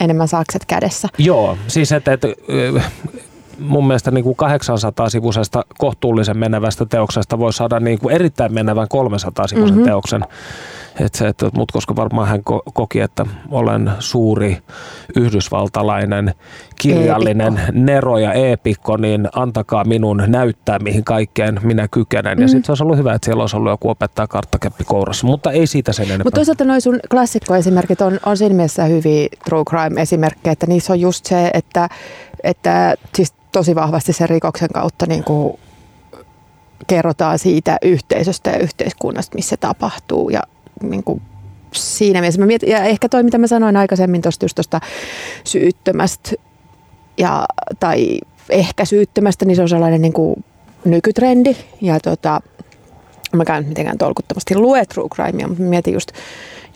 enemmän 0.00 0.28
sakset 0.28 0.64
kädessä. 0.66 1.08
Joo, 1.18 1.58
siis 1.66 1.92
että, 1.92 2.12
että 2.12 2.28
mun 3.60 3.86
mielestä 3.86 4.10
niin 4.10 4.24
kuin 4.24 4.36
800-sivuisesta 4.36 5.62
kohtuullisen 5.78 6.38
menevästä 6.38 6.86
teoksesta 6.86 7.38
voi 7.38 7.52
saada 7.52 7.80
niin 7.80 7.98
kuin 7.98 8.14
erittäin 8.14 8.54
menevän 8.54 8.88
300-sivuisen 8.94 9.74
mm-hmm. 9.74 9.84
teoksen. 9.84 10.24
Et 11.04 11.14
se, 11.14 11.28
että, 11.28 11.50
mut 11.54 11.72
koska 11.72 11.96
varmaan 11.96 12.28
hän 12.28 12.42
koki, 12.74 13.00
että 13.00 13.26
olen 13.50 13.90
suuri 13.98 14.58
yhdysvaltalainen 15.16 16.34
kirjallinen 16.80 17.58
eepikko. 17.58 17.80
nero 17.84 18.18
ja 18.18 18.32
eepikko, 18.32 18.96
niin 18.96 19.28
antakaa 19.34 19.84
minun 19.84 20.22
näyttää, 20.26 20.78
mihin 20.78 21.04
kaikkeen 21.04 21.60
minä 21.62 21.88
kykenen. 21.88 22.38
Mm. 22.38 22.42
Ja 22.42 22.48
sitten 22.48 22.64
se 22.64 22.72
olisi 22.72 22.82
ollut 22.82 22.96
hyvä, 22.96 23.14
että 23.14 23.24
siellä 23.24 23.42
olisi 23.42 23.56
ollut 23.56 23.70
joku 23.70 23.88
opettaja 23.88 24.28
karttakeppi 24.28 24.84
kourassa, 24.84 25.26
mutta 25.26 25.50
ei 25.50 25.66
siitä 25.66 25.92
sen 25.92 26.06
enempää. 26.06 26.24
Mutta 26.24 26.38
toisaalta 26.38 26.64
noin 26.64 26.80
sun 26.80 27.00
klassikkoesimerkit 27.10 28.00
on, 28.00 28.20
on 28.26 28.36
siinä 28.36 28.54
mielessä 28.54 28.84
hyviä 28.84 29.28
true 29.44 29.64
crime-esimerkkejä, 29.64 30.52
että 30.52 30.66
niissä 30.66 30.92
on 30.92 31.00
just 31.00 31.26
se, 31.26 31.50
että, 31.54 31.88
että 32.42 32.94
siis 33.14 33.34
tosi 33.52 33.74
vahvasti 33.74 34.12
sen 34.12 34.28
rikoksen 34.28 34.68
kautta 34.74 35.06
niin 35.06 35.24
kuin 35.24 35.58
kerrotaan 36.86 37.38
siitä 37.38 37.78
yhteisöstä 37.82 38.50
ja 38.50 38.58
yhteiskunnasta, 38.58 39.34
missä 39.34 39.50
se 39.50 39.56
tapahtuu. 39.56 40.30
Ja 40.30 40.42
niin 40.82 41.04
kuin 41.04 41.22
siinä 41.74 42.20
mielessä 42.20 42.40
mä 42.40 42.46
mietin, 42.46 42.68
ja 42.68 42.84
ehkä 42.84 43.08
toi, 43.08 43.22
mitä 43.22 43.38
mä 43.38 43.46
sanoin 43.46 43.76
aikaisemmin 43.76 44.22
tuosta 44.22 44.44
just 44.44 44.54
tuosta 44.54 44.80
syyttömästä 45.44 46.30
ja, 47.18 47.46
tai 47.80 48.18
ehkä 48.50 48.84
syyttömästä, 48.84 49.44
niin 49.44 49.56
se 49.56 49.62
on 49.62 49.68
sellainen 49.68 50.02
niin 50.02 50.12
kuin 50.12 50.44
nykytrendi. 50.84 51.56
Ja 51.80 52.00
tota, 52.00 52.40
mä 53.32 53.44
käyn 53.44 53.68
mitenkään 53.68 53.98
tolkuttomasti 53.98 54.56
lue 54.56 54.84
true 54.84 55.08
crimea, 55.08 55.48
mutta 55.48 55.62
mietin 55.62 55.94
just, 55.94 56.12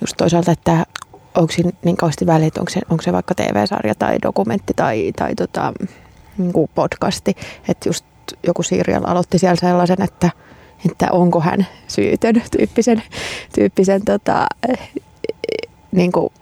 just 0.01 0.15
toisaalta, 0.17 0.53
että 0.53 0.87
onko 1.35 1.53
siinä 1.53 1.71
niin 1.85 1.97
kauheasti 1.97 2.27
väliä, 2.27 2.51
onko 2.59 2.71
se, 2.71 2.81
onko 2.91 3.03
se 3.03 3.13
vaikka 3.13 3.35
TV-sarja 3.35 3.95
tai 3.95 4.19
dokumentti 4.23 4.73
tai, 4.77 5.13
tai 5.17 5.35
tota, 5.35 5.73
niin 6.39 6.53
kuin 6.53 6.71
podcasti, 6.75 7.35
että 7.69 7.89
just 7.89 8.05
joku 8.47 8.63
Serial 8.63 9.05
aloitti 9.07 9.39
siellä 9.39 9.57
sellaisen, 9.57 10.03
että, 10.03 10.31
että 10.91 11.09
onko 11.13 11.41
hän 11.41 11.67
syytön 11.89 12.43
tyyppisen, 12.57 13.03
tyyppisen 13.55 14.05
tota, 14.05 14.47
niin 15.93 16.13
kuin, 16.13 16.33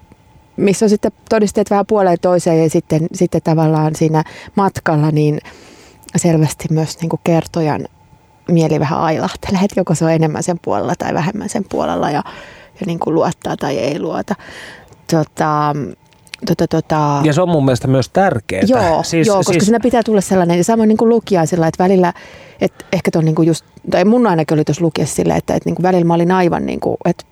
missä 0.57 0.85
on 0.85 0.91
sitten 0.91 1.13
todisteet 1.29 1.71
vähän 1.71 1.87
puoleen 1.87 2.19
toiseen 2.21 2.63
ja 2.63 2.71
sitten, 2.71 3.07
sitten 3.15 3.43
tavallaan 3.43 3.95
siinä 3.95 4.25
matkalla 4.55 5.11
niin 5.11 5.41
selvästi 6.17 6.69
myös 6.71 7.01
niin 7.01 7.09
kuin 7.09 7.21
kertojan 7.25 7.89
mieli 8.49 8.81
vähän 8.81 9.01
ailahtelee, 9.01 9.61
että 9.65 9.81
joko 9.81 9.95
se 9.95 10.05
on 10.05 10.13
enemmän 10.13 10.43
sen 10.43 10.59
puolella 10.63 10.95
tai 10.99 11.15
vähemmän 11.15 11.49
sen 11.49 11.65
puolella 11.71 12.11
ja, 12.11 12.23
ja 12.81 12.87
niin 12.87 12.99
kuin 12.99 13.15
luottaa 13.15 13.57
tai 13.57 13.79
ei 13.79 14.01
luota. 14.01 14.35
Tota, 15.11 15.75
Tota, 16.47 16.69
tota... 16.69 17.21
Ja 17.25 17.33
se 17.33 17.43
on 17.43 17.49
mun 17.49 17.65
mielestä 17.65 17.89
myös 17.89 18.09
tärkeää. 18.09 18.63
Joo, 18.67 19.03
siis, 19.03 19.27
joo 19.27 19.37
koska 19.37 19.53
siis... 19.53 19.65
siinä 19.65 19.81
pitää 19.83 20.03
tulla 20.03 20.21
sellainen, 20.21 20.57
ja 20.57 20.65
samoin 20.65 20.89
niin 20.89 20.97
kuin 20.97 21.09
lukijaisilla, 21.09 21.67
että 21.67 21.85
välillä, 21.85 22.13
että 22.61 22.85
ehkä 22.93 23.11
tuon 23.11 23.25
niin 23.25 23.35
kuin 23.35 23.49
just, 23.49 23.65
tai 23.91 24.05
mun 24.05 24.27
ainakin 24.27 24.55
oli 24.55 24.65
tuossa 24.65 24.85
lukiessa 24.85 25.17
silleen, 25.17 25.39
että, 25.39 25.55
että 25.55 25.69
niin 25.69 25.77
kuin 25.77 25.83
välillä 25.83 26.05
mä 26.05 26.15
olin 26.15 26.33
aivan 26.33 26.67
niin 26.67 26.81
kuin, 26.81 26.97
että, 27.05 27.25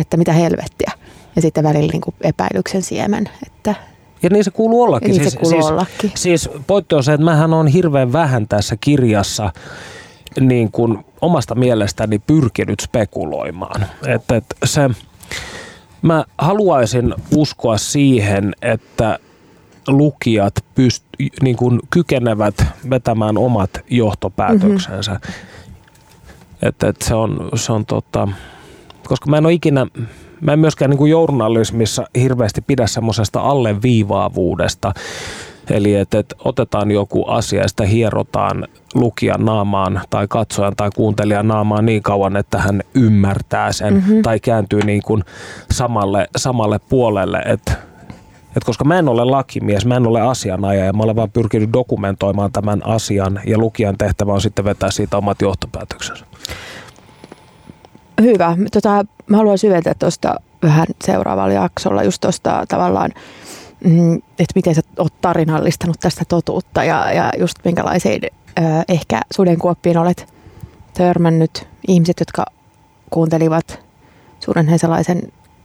että 0.00 0.16
mitä 0.16 0.32
helvettiä. 0.32 0.92
Ja 1.36 1.42
sitten 1.42 1.64
välillä 1.64 1.92
niin 1.92 2.00
kuin 2.00 2.14
epäilyksen 2.20 2.82
siemen, 2.82 3.28
että 3.46 3.74
ja 4.22 4.30
niin 4.30 4.44
se 4.44 4.50
kuuluu 4.50 4.82
ollakin. 4.82 5.10
Niin 5.10 5.20
siis, 5.20 5.32
se 5.32 5.38
kuuluu 5.38 5.62
siis, 5.62 5.72
ollakin. 5.72 6.12
Siis 6.14 6.50
pointti 6.66 6.94
on 6.94 7.04
se, 7.04 7.12
että 7.12 7.24
mähän 7.24 7.54
on 7.54 7.66
hirveän 7.66 8.12
vähän 8.12 8.48
tässä 8.48 8.76
kirjassa 8.80 9.52
niin 10.40 10.72
kuin 10.72 11.04
omasta 11.20 11.54
mielestäni 11.54 12.18
pyrkinyt 12.18 12.80
spekuloimaan. 12.80 13.86
Että, 14.06 14.36
että 14.36 14.56
se, 14.64 14.90
Mä 16.04 16.24
haluaisin 16.38 17.14
uskoa 17.36 17.78
siihen, 17.78 18.52
että 18.62 19.18
lukijat 19.88 20.54
pyst, 20.74 21.04
niin 21.42 21.56
kuin 21.56 21.80
kykenevät 21.90 22.64
vetämään 22.90 23.38
omat 23.38 23.70
johtopäätöksensä. 23.90 25.12
Mm-hmm. 25.12 25.34
Että, 26.62 26.88
että 26.88 27.04
se 27.04 27.14
on, 27.14 27.48
se 27.54 27.72
on 27.72 27.86
tota, 27.86 28.28
koska 29.06 29.30
mä 29.30 29.38
en 29.38 29.46
ole 29.46 29.52
ikinä, 29.52 29.86
mä 30.40 30.52
en 30.52 30.58
myöskään 30.58 30.90
niin 30.90 30.98
kuin 30.98 31.10
journalismissa 31.10 32.06
hirveästi 32.20 32.60
pidä 32.60 32.86
semmoisesta 32.86 33.40
alleviivaavuudesta. 33.40 34.92
Eli 35.70 35.94
että, 35.94 36.18
että 36.18 36.36
otetaan 36.44 36.90
joku 36.90 37.24
asia 37.24 37.62
ja 37.62 37.68
sitä 37.68 37.86
hierotaan 37.86 38.68
lukijan 38.94 39.44
naamaan 39.44 40.00
tai 40.10 40.26
katsojan 40.28 40.76
tai 40.76 40.90
kuuntelijan 40.96 41.48
naamaan 41.48 41.86
niin 41.86 42.02
kauan, 42.02 42.36
että 42.36 42.58
hän 42.58 42.80
ymmärtää 42.94 43.72
sen 43.72 43.94
mm-hmm. 43.94 44.22
tai 44.22 44.40
kääntyy 44.40 44.80
niin 44.80 45.02
kuin 45.02 45.24
samalle, 45.70 46.28
samalle 46.36 46.80
puolelle. 46.88 47.38
Että 47.38 47.72
et 48.56 48.64
koska 48.64 48.84
mä 48.84 48.98
en 48.98 49.08
ole 49.08 49.24
lakimies, 49.24 49.86
mä 49.86 49.96
en 49.96 50.06
ole 50.06 50.20
asianajaja, 50.20 50.92
mä 50.92 51.02
olen 51.02 51.16
vaan 51.16 51.30
pyrkinyt 51.30 51.72
dokumentoimaan 51.72 52.52
tämän 52.52 52.86
asian 52.86 53.40
ja 53.46 53.58
lukijan 53.58 53.98
tehtävä 53.98 54.32
on 54.32 54.40
sitten 54.40 54.64
vetää 54.64 54.90
siitä 54.90 55.16
omat 55.16 55.42
johtopäätöksensä. 55.42 56.24
Hyvä. 58.22 58.56
Tota, 58.72 59.04
mä 59.26 59.36
haluan 59.36 59.58
syventää 59.58 59.94
tuosta 59.98 60.40
vähän 60.62 60.86
seuraavalla 61.04 61.54
jaksolla 61.54 62.02
just 62.02 62.20
tuosta 62.20 62.64
tavallaan 62.68 63.10
että 64.38 64.52
miten 64.54 64.74
sä 64.74 64.82
oot 64.98 65.20
tarinallistanut 65.20 66.00
tästä 66.00 66.24
totuutta 66.28 66.84
ja, 66.84 67.12
ja 67.12 67.32
just 67.38 67.58
minkälaisiin 67.64 68.22
ehkä 68.88 69.20
sudenkuoppiin 69.34 69.98
olet 69.98 70.34
törmännyt. 70.94 71.68
Ihmiset, 71.88 72.20
jotka 72.20 72.44
kuuntelivat 73.10 73.84
Suuren 74.40 74.68
Hesalaisen 74.68 75.22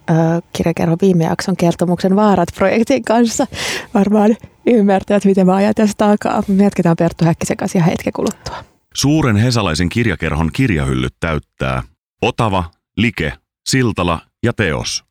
ö, 0.09 0.13
kirjakerho 0.53 0.95
viime 1.01 1.23
jakson 1.23 1.57
kertomuksen 1.57 2.15
Vaarat-projektin 2.15 3.03
kanssa, 3.03 3.47
varmaan 3.93 4.37
ymmärtävät, 4.65 5.25
miten 5.25 5.45
mä 5.45 5.55
ajan 5.55 5.75
tästä 5.75 6.05
takaa. 6.07 6.43
Me 6.47 6.63
jatketaan 6.63 6.95
Perttu 6.95 7.25
Häkkisen 7.25 7.57
kanssa 7.57 7.77
ihan 7.77 7.89
hetken 7.89 8.13
kuluttua. 8.13 8.63
Suuren 8.95 9.35
Hesalaisen 9.35 9.89
kirjakerhon 9.89 10.49
kirjahyllyt 10.53 11.13
täyttää 11.19 11.83
Otava, 12.21 12.63
Like, 12.97 13.33
Siltala 13.69 14.21
ja 14.43 14.53
Teos. 14.53 15.08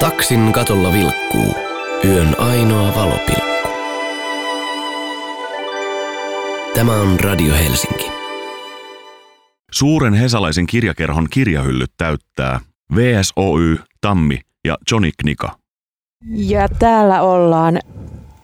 Taksin 0.00 0.52
katolla 0.52 0.92
vilkkuu 0.92 1.54
yön 2.04 2.40
ainoa 2.40 2.94
valopilkku. 2.94 3.68
Tämä 6.74 7.00
on 7.00 7.20
Radio 7.20 7.54
Helsinki. 7.54 8.10
Suuren 9.72 10.14
hesalaisen 10.14 10.66
kirjakerhon 10.66 11.26
kirjahyllyt 11.30 11.92
täyttää 11.96 12.60
VSOY, 12.94 13.78
Tammi 14.00 14.40
ja 14.64 14.76
Johnny 14.90 15.10
Knika. 15.20 15.56
Ja 16.34 16.68
täällä 16.68 17.22
ollaan 17.22 17.78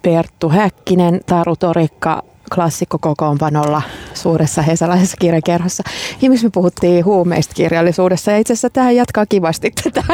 Perttu 0.02 0.48
Häkkinen, 0.48 1.20
Taru 1.26 1.56
Torikka, 1.56 2.22
klassikko 2.54 2.98
kokoonpanolla 2.98 3.82
suuressa 4.14 4.62
hesalaisessa 4.62 5.16
kirjakerhossa. 5.20 5.82
Ja 6.22 6.30
missä 6.30 6.46
me 6.46 6.50
puhuttiin 6.50 7.04
huumeista 7.04 7.54
kirjallisuudessa 7.54 8.30
ja 8.30 8.38
itse 8.38 8.52
asiassa 8.52 8.70
tähän 8.70 8.96
jatkaa 8.96 9.26
kivasti 9.26 9.72
tätä. 9.82 10.04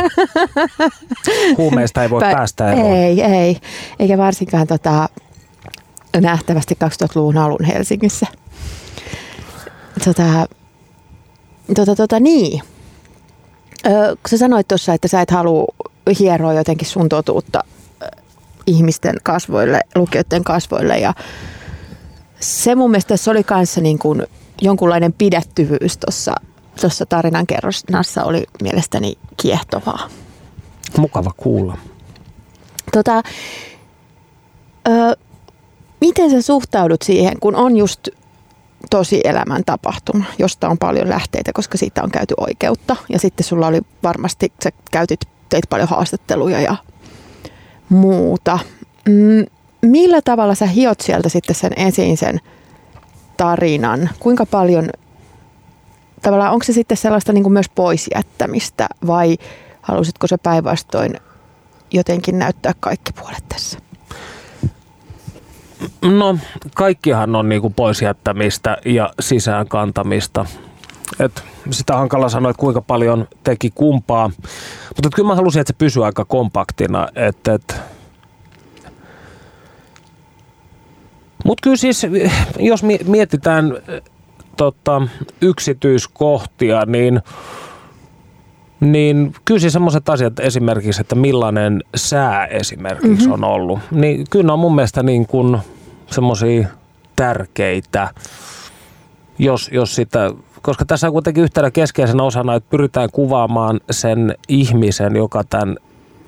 Huumeista 1.58 2.02
ei 2.02 2.10
voi 2.10 2.22
Pä- 2.22 2.34
päästä 2.34 2.72
eroon. 2.72 2.92
Ei, 2.92 3.22
ei. 3.22 3.56
Eikä 3.98 4.18
varsinkaan 4.18 4.66
tota, 4.66 5.08
nähtävästi 6.20 6.76
2000-luvun 6.84 7.38
alun 7.38 7.64
Helsingissä. 7.64 8.26
Tota, 10.04 10.46
tota, 11.74 11.96
tota 11.96 12.20
niin. 12.20 12.62
Ö, 13.86 13.90
kun 14.06 14.30
sä 14.30 14.38
sanoit 14.38 14.68
tuossa, 14.68 14.94
että 14.94 15.08
sä 15.08 15.20
et 15.20 15.30
halua 15.30 15.66
hieroa 16.18 16.52
jotenkin 16.52 16.88
sun 16.88 17.08
totuutta 17.08 17.64
ihmisten 18.66 19.16
kasvoille, 19.22 19.80
lukijoiden 19.94 20.44
kasvoille 20.44 20.98
ja 20.98 21.14
se 22.42 22.74
mun 22.74 22.90
mielestä 22.90 23.16
se 23.16 23.30
oli 23.30 23.44
kanssa 23.44 23.80
niin 23.80 23.98
kuin 23.98 24.22
jonkunlainen 24.62 25.12
pidettyvyys 25.12 25.96
tuossa 25.96 26.34
tuossa 26.80 27.06
tarinan 27.06 27.46
kerronnassa 27.46 28.24
oli 28.24 28.44
mielestäni 28.62 29.18
kiehtovaa. 29.36 30.08
Mukava 30.98 31.30
kuulla. 31.36 31.78
Tota, 32.92 33.22
ö, 34.88 35.16
miten 36.00 36.30
sä 36.30 36.42
suhtaudut 36.42 37.02
siihen, 37.02 37.40
kun 37.40 37.56
on 37.56 37.76
just 37.76 38.08
tosi 38.90 39.20
elämän 39.24 39.62
tapahtuma, 39.66 40.24
josta 40.38 40.68
on 40.68 40.78
paljon 40.78 41.08
lähteitä, 41.08 41.52
koska 41.52 41.78
siitä 41.78 42.02
on 42.02 42.10
käyty 42.10 42.34
oikeutta. 42.36 42.96
Ja 43.08 43.18
sitten 43.18 43.44
sulla 43.44 43.66
oli 43.66 43.80
varmasti, 44.02 44.52
sä 44.64 44.70
käytit, 44.90 45.20
teit 45.48 45.64
paljon 45.68 45.88
haastatteluja 45.88 46.60
ja 46.60 46.76
muuta. 47.88 48.58
Mm, 49.08 49.46
millä 49.86 50.20
tavalla 50.24 50.54
sä 50.54 50.66
hiot 50.66 51.00
sieltä 51.00 51.28
sitten 51.28 51.56
sen 51.56 51.72
esiin 51.76 52.16
sen 52.16 52.40
tarinan? 53.36 54.10
Kuinka 54.20 54.46
paljon, 54.46 54.90
tavallaan 56.22 56.52
onko 56.52 56.64
se 56.64 56.72
sitten 56.72 56.96
sellaista 56.96 57.32
niin 57.32 57.42
kuin 57.42 57.52
myös 57.52 57.68
poisjättämistä 57.74 58.86
vai 59.06 59.36
halusitko 59.82 60.26
sä 60.26 60.38
päinvastoin 60.38 61.14
jotenkin 61.90 62.38
näyttää 62.38 62.72
kaikki 62.80 63.12
puolet 63.12 63.44
tässä? 63.48 63.78
No, 66.02 66.38
kaikkihan 66.74 67.36
on 67.36 67.48
niinku 67.48 67.70
pois 67.70 68.02
jättämistä 68.02 68.76
ja 68.84 69.12
sisään 69.20 69.68
kantamista. 69.68 70.46
Et 71.20 71.42
sitä 71.70 71.96
hankala 71.96 72.28
sanoa, 72.28 72.50
että 72.50 72.60
kuinka 72.60 72.82
paljon 72.82 73.28
teki 73.44 73.70
kumpaa. 73.74 74.30
Mutta 74.96 75.08
kyllä 75.14 75.26
mä 75.26 75.34
halusin, 75.34 75.60
että 75.60 75.72
se 75.72 75.78
pysyy 75.78 76.04
aika 76.04 76.24
kompaktina. 76.24 77.08
Et, 77.14 77.48
et. 77.48 77.80
Mutta 81.44 81.62
kyllä 81.62 81.76
siis, 81.76 82.06
jos 82.58 82.82
mi- 82.82 83.00
mietitään 83.06 83.72
tota, 84.56 85.02
yksityiskohtia, 85.40 86.84
niin 86.86 87.20
niin 88.80 89.34
kyllä 89.44 89.60
siis 89.60 89.72
semmoiset 89.72 90.08
asiat 90.08 90.40
esimerkiksi, 90.40 91.00
että 91.00 91.14
millainen 91.14 91.82
sää 91.94 92.46
esimerkiksi 92.46 93.28
mm-hmm. 93.28 93.32
on 93.32 93.44
ollut, 93.44 93.78
niin 93.90 94.24
kyllä 94.30 94.46
ne 94.46 94.52
on 94.52 94.58
mun 94.58 94.74
mielestä 94.74 95.02
niin 95.02 95.26
kuin 95.26 95.58
semmoisia 96.06 96.68
tärkeitä, 97.16 98.08
jos, 99.38 99.70
jos 99.72 99.94
sitä, 99.94 100.30
koska 100.62 100.84
tässä 100.84 101.06
on 101.06 101.12
kuitenkin 101.12 101.44
yhtenä 101.44 101.70
keskeisenä 101.70 102.22
osana, 102.22 102.54
että 102.54 102.70
pyritään 102.70 103.08
kuvaamaan 103.12 103.80
sen 103.90 104.34
ihmisen, 104.48 105.16
joka 105.16 105.44
tämän 105.44 105.76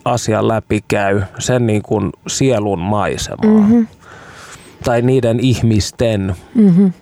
asian 0.04 0.49
läpi 0.49 0.85
käy, 0.88 1.23
sen 1.38 1.66
niin 1.66 1.83
kuin 1.83 2.12
sielun 2.26 2.78
maisemaa. 2.78 3.61
Mm-hmm. 3.61 3.87
Tai 4.84 5.02
niiden 5.02 5.40
ihmisten. 5.40 6.36
Mm-hmm. 6.54 6.92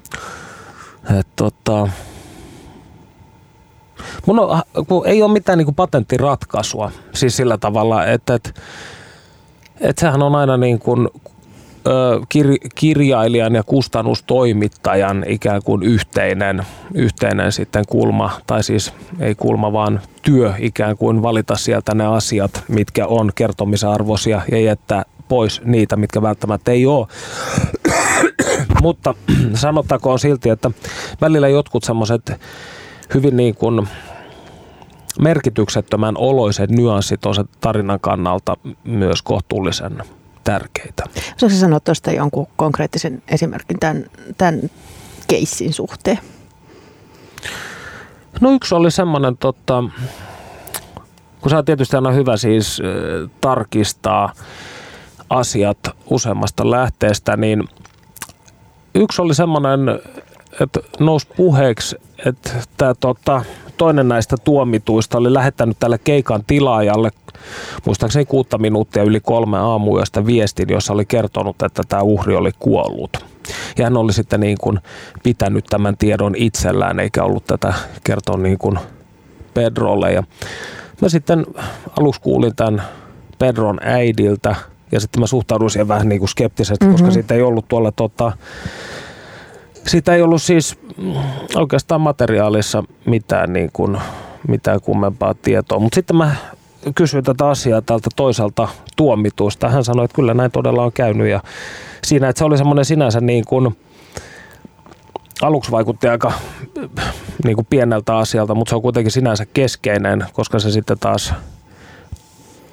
Et 1.19 1.27
tota, 1.37 1.89
mun 4.27 4.39
on, 4.41 4.63
kun 4.89 5.07
ei 5.07 5.23
ole 5.23 5.33
mitään 5.33 5.59
niin 5.59 5.75
patenttiratkaisua, 5.75 6.91
siis 7.15 7.37
sillä 7.37 7.59
tavalla, 7.59 8.07
että, 8.07 8.35
että, 8.35 8.51
että 9.81 10.01
sehän 10.01 10.23
on 10.23 10.35
aina 10.35 10.57
niin 10.57 10.79
kuin, 10.79 11.09
ö, 11.87 12.21
kir, 12.29 12.47
kirjailijan 12.75 13.55
ja 13.55 13.63
kustannustoimittajan 13.63 15.25
ikään 15.29 15.63
kuin 15.65 15.83
yhteinen, 15.83 16.67
yhteinen 16.95 17.53
sitten 17.53 17.85
kulma, 17.89 18.31
tai 18.47 18.63
siis 18.63 18.93
ei 19.21 19.35
kulma, 19.35 19.73
vaan 19.73 20.01
työ 20.23 20.55
ikään 20.59 20.97
kuin 20.97 21.23
valita 21.23 21.57
sieltä 21.57 21.95
ne 21.95 22.07
asiat, 22.07 22.65
mitkä 22.69 23.07
on 23.07 23.33
kertomisarvoisia 23.35 24.43
ja 24.51 24.61
jättää 24.61 25.05
pois 25.33 25.61
niitä, 25.65 25.97
mitkä 25.97 26.23
välttämättä 26.23 26.73
ei 26.73 26.87
ole. 26.87 27.07
Mutta 28.83 29.15
sanottakoon 29.55 30.19
silti, 30.19 30.49
että 30.49 30.71
välillä 31.21 31.49
jotkut 31.49 31.85
semmoiset 31.85 32.33
hyvin 33.15 33.37
niin 33.37 33.55
kuin 33.55 33.89
merkityksettömän 35.21 36.17
oloiset 36.17 36.71
nyanssit 36.71 37.27
on 37.27 37.35
se 37.35 37.45
tarinan 37.61 38.01
kannalta 38.01 38.57
myös 38.85 39.23
kohtuullisen 39.23 39.99
tärkeitä. 40.45 41.05
Saatko 41.37 41.59
sanoa 41.59 41.81
tuosta 41.81 42.13
jonkun 42.13 42.47
konkreettisen 42.57 43.23
esimerkin 43.29 43.79
tämän, 43.81 44.05
tämän 44.39 44.61
keissin 45.29 45.73
suhteen? 45.73 46.19
No 48.41 48.51
yksi 48.51 48.75
oli 48.75 48.91
semmoinen, 48.91 49.37
tota, 49.37 49.85
kun 51.41 51.51
se 51.51 51.57
on 51.57 51.65
tietysti 51.65 51.97
aina 51.97 52.11
hyvä 52.11 52.37
siis 52.37 52.81
äh, 52.81 53.31
tarkistaa 53.41 54.33
asiat 55.39 55.79
useammasta 56.11 56.71
lähteestä, 56.71 57.37
niin 57.37 57.65
yksi 58.95 59.23
oli 59.23 59.35
semmoinen, 59.35 59.81
että 60.61 60.81
nousi 61.01 61.29
puheeksi, 61.37 61.97
että 62.27 62.51
tämä 62.77 62.95
tota, 63.01 63.45
toinen 63.77 64.09
näistä 64.09 64.37
tuomituista 64.45 65.19
oli 65.19 65.35
lähettänyt 65.35 65.77
tälle 65.81 65.99
keikan 65.99 66.45
tilaajalle 66.47 67.11
muistaakseni 67.87 68.25
kuutta 68.25 68.59
minuuttia 68.59 69.03
yli 69.03 69.21
kolme 69.21 69.59
aamuyöstä 69.59 70.27
viestin, 70.27 70.69
jossa 70.69 70.93
oli 70.93 71.05
kertonut, 71.05 71.63
että 71.63 71.83
tämä 71.89 72.03
uhri 72.03 72.37
oli 72.37 72.51
kuollut. 72.59 73.25
Ja 73.79 73.85
hän 73.85 73.97
oli 73.97 74.13
sitten 74.13 74.41
niin 74.41 74.59
kuin 74.61 74.79
pitänyt 75.23 75.65
tämän 75.65 75.97
tiedon 75.97 76.35
itsellään, 76.37 77.01
eikä 77.01 77.25
ollut 77.25 77.45
tätä 77.45 77.75
kertoa 78.05 78.37
niin 78.37 78.59
kuin 78.59 78.79
Pedrolle. 79.55 80.13
Ja 80.13 80.23
mä 81.01 81.09
sitten 81.09 81.47
aluksi 82.01 82.21
kuulin 82.21 82.57
tämän 82.57 82.83
Pedron 83.39 83.79
äidiltä, 83.83 84.57
ja 84.93 85.01
sitten 85.01 85.21
mä 85.21 85.27
suhtauduin 85.27 85.71
siihen 85.71 85.89
vähän 85.89 86.09
niin 86.09 86.19
kuin 86.19 86.29
skeptisesti, 86.29 86.85
mm-hmm. 86.85 86.95
koska 86.95 87.11
siitä 87.11 87.35
ei 87.35 87.43
ollut 87.43 87.69
tuolla 87.69 87.93
tota, 87.93 88.33
siitä 89.87 90.15
ei 90.15 90.23
ollut 90.23 90.43
siis 90.43 90.79
oikeastaan 91.55 92.01
materiaalissa 92.01 92.85
mitään, 93.05 93.53
niin 93.53 93.71
kuin, 93.73 93.99
mitään 94.49 94.81
kummempaa 94.81 95.35
tietoa. 95.35 95.79
Mutta 95.79 95.95
sitten 95.95 96.17
mä 96.17 96.37
kysyin 96.95 97.25
tätä 97.25 97.49
asiaa 97.49 97.83
tältä 97.83 98.11
toiselta 98.17 98.69
tuomituista. 98.97 99.69
Hän 99.69 99.85
sanoi, 99.85 100.05
että 100.05 100.15
kyllä 100.15 100.35
näin 100.35 100.51
todella 100.51 100.85
on 100.85 100.93
käynyt. 100.93 101.29
Ja 101.29 101.41
siinä, 102.05 102.29
että 102.29 102.39
se 102.39 102.45
oli 102.45 102.59
semmoinen 102.59 102.85
sinänsä 102.85 103.21
niin 103.21 103.45
kuin, 103.45 103.77
aluksi 105.43 105.71
vaikutti 105.71 106.09
aika 106.09 106.33
niin 107.45 107.57
kuin 107.57 107.67
pieneltä 107.71 108.17
asialta, 108.17 108.55
mutta 108.55 108.71
se 108.71 108.77
on 108.77 108.83
kuitenkin 108.83 109.13
sinänsä 109.13 109.47
keskeinen, 109.47 110.27
koska 110.33 110.59
se 110.59 110.71
sitten 110.71 110.99
taas 110.99 111.35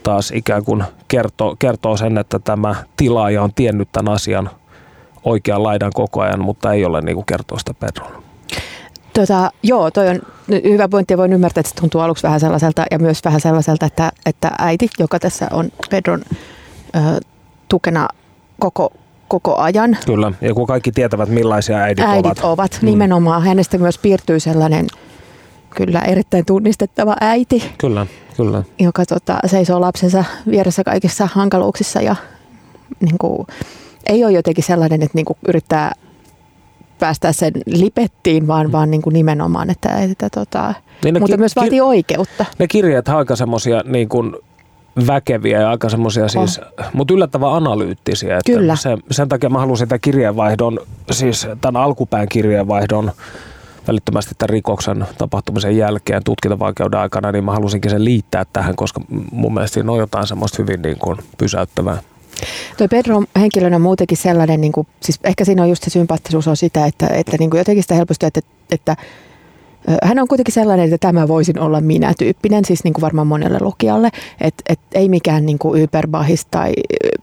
taas 0.03 0.31
ikään 0.31 0.65
kuin 0.65 0.83
kertoo, 1.07 1.55
kertoo 1.59 1.97
sen, 1.97 2.17
että 2.17 2.39
tämä 2.39 2.75
tilaaja 2.97 3.43
on 3.43 3.53
tiennyt 3.53 3.89
tämän 3.91 4.13
asian 4.13 4.49
oikean 5.23 5.63
laidan 5.63 5.91
koko 5.93 6.21
ajan, 6.21 6.41
mutta 6.41 6.73
ei 6.73 6.85
ole 6.85 7.01
niin 7.01 7.15
kuin 7.15 7.25
kertoa 7.25 7.59
sitä 7.59 7.73
Pedrolle. 7.73 8.23
Tota, 9.13 9.51
joo, 9.63 9.91
toi 9.91 10.07
on 10.07 10.21
hyvä 10.63 10.87
pointti 10.87 11.13
ja 11.13 11.17
voin 11.17 11.33
ymmärtää, 11.33 11.61
että 11.61 11.69
se 11.69 11.75
tuntuu 11.75 12.01
aluksi 12.01 12.23
vähän 12.23 12.39
sellaiselta 12.39 12.85
ja 12.91 12.99
myös 12.99 13.21
vähän 13.25 13.41
sellaiselta, 13.41 13.85
että, 13.85 14.11
että 14.25 14.51
äiti, 14.59 14.89
joka 14.99 15.19
tässä 15.19 15.47
on 15.51 15.69
Pedron 15.89 16.21
ö, 16.95 16.99
tukena 17.67 18.07
koko, 18.59 18.93
koko 19.27 19.55
ajan. 19.55 19.97
Kyllä, 20.05 20.31
ja 20.41 20.53
kun 20.53 20.67
kaikki 20.67 20.91
tietävät 20.91 21.29
millaisia 21.29 21.77
äidit, 21.77 22.05
äidit 22.05 22.25
ovat. 22.25 22.39
ovat. 22.43 22.79
Mm. 22.81 22.85
Nimenomaan 22.85 23.43
hänestä 23.43 23.77
myös 23.77 23.97
piirtyy 23.97 24.39
sellainen 24.39 24.87
kyllä 25.69 25.99
erittäin 25.99 26.45
tunnistettava 26.45 27.15
äiti. 27.21 27.71
Kyllä, 27.77 28.07
kyllä. 28.43 28.63
Joka 28.79 29.05
tota, 29.05 29.39
seisoo 29.45 29.81
lapsensa 29.81 30.23
vieressä 30.51 30.83
kaikissa 30.83 31.29
hankaluuksissa 31.33 32.01
ja 32.01 32.15
niin 33.01 33.17
kuin, 33.17 33.47
ei 34.05 34.25
ole 34.25 34.31
jotenkin 34.31 34.63
sellainen, 34.63 35.03
että 35.03 35.15
niin 35.17 35.25
kuin 35.25 35.37
yrittää 35.47 35.91
päästä 36.99 37.31
sen 37.31 37.53
lipettiin, 37.65 38.47
vaan, 38.47 38.65
mm. 38.67 38.71
vaan 38.71 38.91
niin 38.91 39.01
kuin 39.01 39.13
nimenomaan, 39.13 39.69
että, 39.69 39.99
että 39.99 40.29
tota, 40.29 40.73
niin 41.03 41.19
mutta 41.19 41.35
ki- 41.35 41.37
myös 41.37 41.55
vaatii 41.55 41.71
ki- 41.71 41.81
oikeutta. 41.81 42.45
Ne 42.59 42.67
kirjat 42.67 43.09
aika 43.09 43.35
semmoisia 43.35 43.81
niin 43.85 44.09
kuin 44.09 44.35
väkeviä 45.07 45.61
ja 45.61 45.69
aika 45.69 45.89
semmoisia 45.89 46.23
oh. 46.23 46.29
siis, 46.29 46.61
mutta 46.93 47.13
yllättävän 47.13 47.53
analyyttisiä. 47.53 48.37
Että 48.37 48.75
Se, 48.75 48.97
sen 49.11 49.29
takia 49.29 49.49
mä 49.49 49.59
halusin 49.59 49.87
tämän 49.87 49.99
kirjeenvaihdon, 49.99 50.79
siis 51.11 51.47
tämän 51.61 51.81
alkupään 51.81 52.27
kirjeenvaihdon 52.29 53.11
välittömästi 53.89 54.35
tämän 54.37 54.49
rikoksen 54.49 55.05
tapahtumisen 55.17 55.77
jälkeen 55.77 56.23
tutkintavaikeuden 56.23 56.99
aikana, 56.99 57.31
niin 57.31 57.43
mä 57.43 57.51
halusinkin 57.51 57.91
sen 57.91 58.05
liittää 58.05 58.45
tähän, 58.53 58.75
koska 58.75 59.01
mun 59.31 59.53
mielestä 59.53 59.73
siinä 59.73 59.91
on 59.91 59.97
jotain 59.97 60.27
semmoista 60.27 60.57
hyvin 60.61 60.81
niin 60.81 60.99
kuin 60.99 61.17
pysäyttävää. 61.37 61.97
Toi 62.77 62.87
Pedro 62.87 63.17
on 63.17 63.81
muutenkin 63.81 64.17
sellainen, 64.17 64.61
niin 64.61 64.71
kuin, 64.71 64.87
siis 65.01 65.19
ehkä 65.23 65.45
siinä 65.45 65.63
on 65.63 65.69
just 65.69 65.83
se 65.83 65.89
sympaattisuus 65.89 66.47
on 66.47 66.57
sitä, 66.57 66.85
että, 66.85 67.07
että 67.07 67.37
niin 67.39 67.49
kuin 67.49 67.57
jotenkin 67.57 67.83
sitä 67.83 67.95
helposti, 67.95 68.25
että, 68.25 68.41
että 68.71 68.95
hän 70.03 70.19
on 70.19 70.27
kuitenkin 70.27 70.53
sellainen, 70.53 70.85
että 70.85 71.07
tämä 71.07 71.27
voisin 71.27 71.59
olla 71.59 71.81
minä 71.81 72.13
tyyppinen, 72.17 72.65
siis 72.65 72.83
niin 72.83 72.93
kuin 72.93 73.01
varmaan 73.01 73.27
monelle 73.27 73.57
lukijalle, 73.61 74.09
että, 74.41 74.63
että 74.69 74.99
ei 74.99 75.09
mikään 75.09 75.45
niin 75.45 75.59
kuin 75.59 75.81
yberbahis 75.81 76.45
tai, 76.45 76.73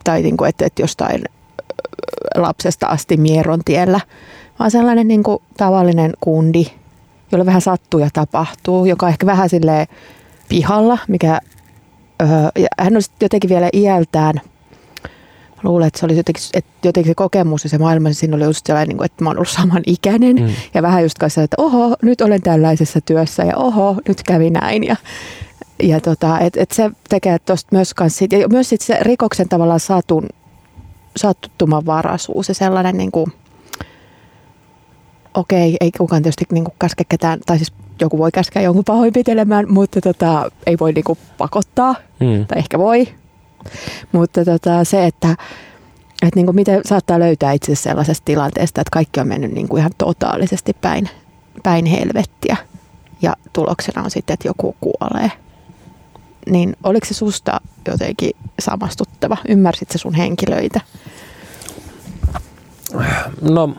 tai 0.05 0.23
niin 0.23 0.37
kuin, 0.37 0.49
että, 0.49 0.67
että 0.67 0.83
jostain 0.83 1.25
lapsesta 2.37 2.87
asti 2.87 3.17
mieron 3.17 3.61
tiellä, 3.65 4.01
vaan 4.59 4.71
sellainen 4.71 5.09
niin 5.09 5.23
kuin 5.23 5.39
tavallinen 5.57 6.13
kundi, 6.21 6.67
jolle 7.33 7.47
vähän 7.47 7.61
sattuu 7.61 8.01
ja 8.01 8.09
tapahtuu, 8.13 8.85
joka 8.85 9.07
on 9.07 9.13
ehkä 9.13 9.27
vähän 9.27 9.49
silleen 9.49 9.87
pihalla, 10.49 10.99
mikä 11.09 11.41
öö, 12.23 12.29
ja 12.59 12.69
hän 12.79 12.97
on 12.97 13.03
jotenkin 13.21 13.51
vielä 13.51 13.69
iältään– 13.73 14.41
luulen, 15.63 15.87
että 15.87 16.01
se 16.01 16.07
oli 16.07 16.17
jotenkin, 16.17 16.43
että 16.55 16.89
jotenkin 16.89 17.11
se 17.11 17.15
kokemus 17.15 17.65
ja 17.65 17.71
se 17.71 17.79
maailma, 17.79 18.13
siinä 18.13 18.37
oli 18.37 18.45
just 18.45 18.67
sellainen, 18.67 18.97
niin 18.97 19.05
että 19.05 19.25
mä 19.25 19.31
oon 19.31 19.37
ollut 19.37 19.49
saman 19.49 19.83
ikäinen 19.87 20.37
mm. 20.37 20.49
ja 20.75 20.83
vähän 20.83 21.03
just 21.03 21.19
kanssa, 21.19 21.43
että 21.43 21.57
oho, 21.59 21.97
nyt 22.03 22.21
olen 22.21 22.43
tällaisessa 22.43 23.01
työssä 23.01 23.43
ja 23.43 23.57
oho, 23.57 23.97
nyt 24.09 24.23
kävi 24.23 24.51
näin 24.51 24.85
ja, 24.85 24.97
ja 25.83 26.01
tota, 26.01 26.41
et, 26.41 26.57
et 26.57 26.71
se 26.71 26.91
tekee 27.09 27.39
tuosta 27.39 27.69
myös 27.71 27.95
kans 27.95 28.17
siitä, 28.17 28.37
ja 28.37 28.49
myös 28.49 28.69
sit 28.69 28.81
se 28.81 28.99
rikoksen 29.01 29.49
tavallaan 29.49 29.81
satun, 29.81 30.29
sattuman 31.17 31.87
varaisuus 31.87 32.49
ja 32.49 32.55
sellainen 32.55 32.97
niin 32.97 33.13
kuin, 33.13 33.33
okei, 35.37 35.77
ei 35.81 35.91
kukaan 35.99 36.23
tietysti 36.23 36.45
niin 36.53 36.65
kuin 36.65 36.75
käske 36.79 37.05
ketään, 37.09 37.41
tai 37.47 37.59
siis 37.59 37.73
joku 38.01 38.19
voi 38.19 38.33
käskeä 38.33 38.63
jonkun 38.63 38.85
pahoinpitelemään, 38.85 39.73
mutta 39.73 40.01
tota, 40.01 40.51
ei 40.67 40.77
voi 40.81 40.93
niin 40.93 41.05
kuin 41.05 41.19
pakottaa, 41.39 41.95
mm. 42.21 42.47
tai 42.47 42.59
ehkä 42.59 42.79
voi, 42.79 43.09
mutta 44.13 44.45
tota, 44.45 44.85
se, 44.85 45.07
että 45.07 45.37
että 46.23 46.37
niin 46.37 46.47
kuin 46.47 46.57
miten 46.57 46.81
saattaa 46.85 47.19
löytää 47.19 47.53
itse 47.53 47.75
sellaisesta 47.75 48.25
tilanteesta, 48.25 48.81
että 48.81 48.91
kaikki 48.93 49.21
on 49.21 49.29
mennyt 49.29 49.53
niin 49.53 49.69
kuin 49.69 49.81
ihan 49.81 49.93
totaalisesti 49.99 50.77
päin, 50.81 51.09
päin 51.63 51.87
helvettiä 51.87 52.57
ja 53.23 53.37
tuloksena 53.53 54.03
on 54.03 54.11
sitten, 54.11 54.35
että 54.35 54.49
joku 54.49 54.77
kuolee. 54.81 55.33
Niin 56.51 56.77
oliko 56.83 57.07
se 57.07 57.15
susta 57.15 57.61
jotenkin 57.89 58.31
samastuttava? 58.59 59.37
Ymmärsit 59.49 59.91
se 59.91 59.99
sun 59.99 60.15
henkilöitä? 60.15 60.81
No, 63.41 63.77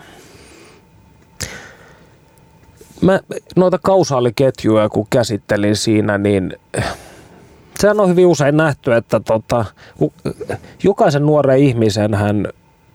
mä 3.01 3.19
noita 3.55 3.79
kausaaliketjuja 3.83 4.89
kun 4.89 5.07
käsittelin 5.09 5.75
siinä, 5.75 6.17
niin 6.17 6.53
sehän 7.79 7.99
on 7.99 8.09
hyvin 8.09 8.27
usein 8.27 8.57
nähty, 8.57 8.93
että 8.93 9.19
tota, 9.19 9.65
jokaisen 10.83 11.25
nuoren 11.25 11.59
ihmisen 11.59 12.13
hän, 12.13 12.47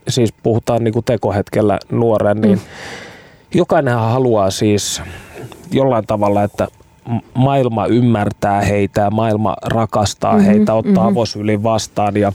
siis 0.09 0.33
puhutaan 0.43 0.85
niin 0.85 0.93
kuin 0.93 1.05
tekohetkellä 1.05 1.79
nuoren, 1.91 2.41
niin 2.41 2.59
mm. 2.59 2.65
jokainen 3.55 3.95
haluaa 3.95 4.51
siis 4.51 5.03
jollain 5.71 6.07
tavalla, 6.07 6.43
että 6.43 6.69
maailma 7.35 7.87
ymmärtää 7.87 8.61
heitä 8.61 9.01
ja 9.01 9.11
maailma 9.11 9.57
rakastaa 9.63 10.33
mm-hmm, 10.33 10.47
heitä, 10.47 10.75
ottaa 10.75 10.93
mm-hmm. 10.93 11.13
avosylin 11.13 11.63
vastaan. 11.63 12.17
Ja 12.17 12.33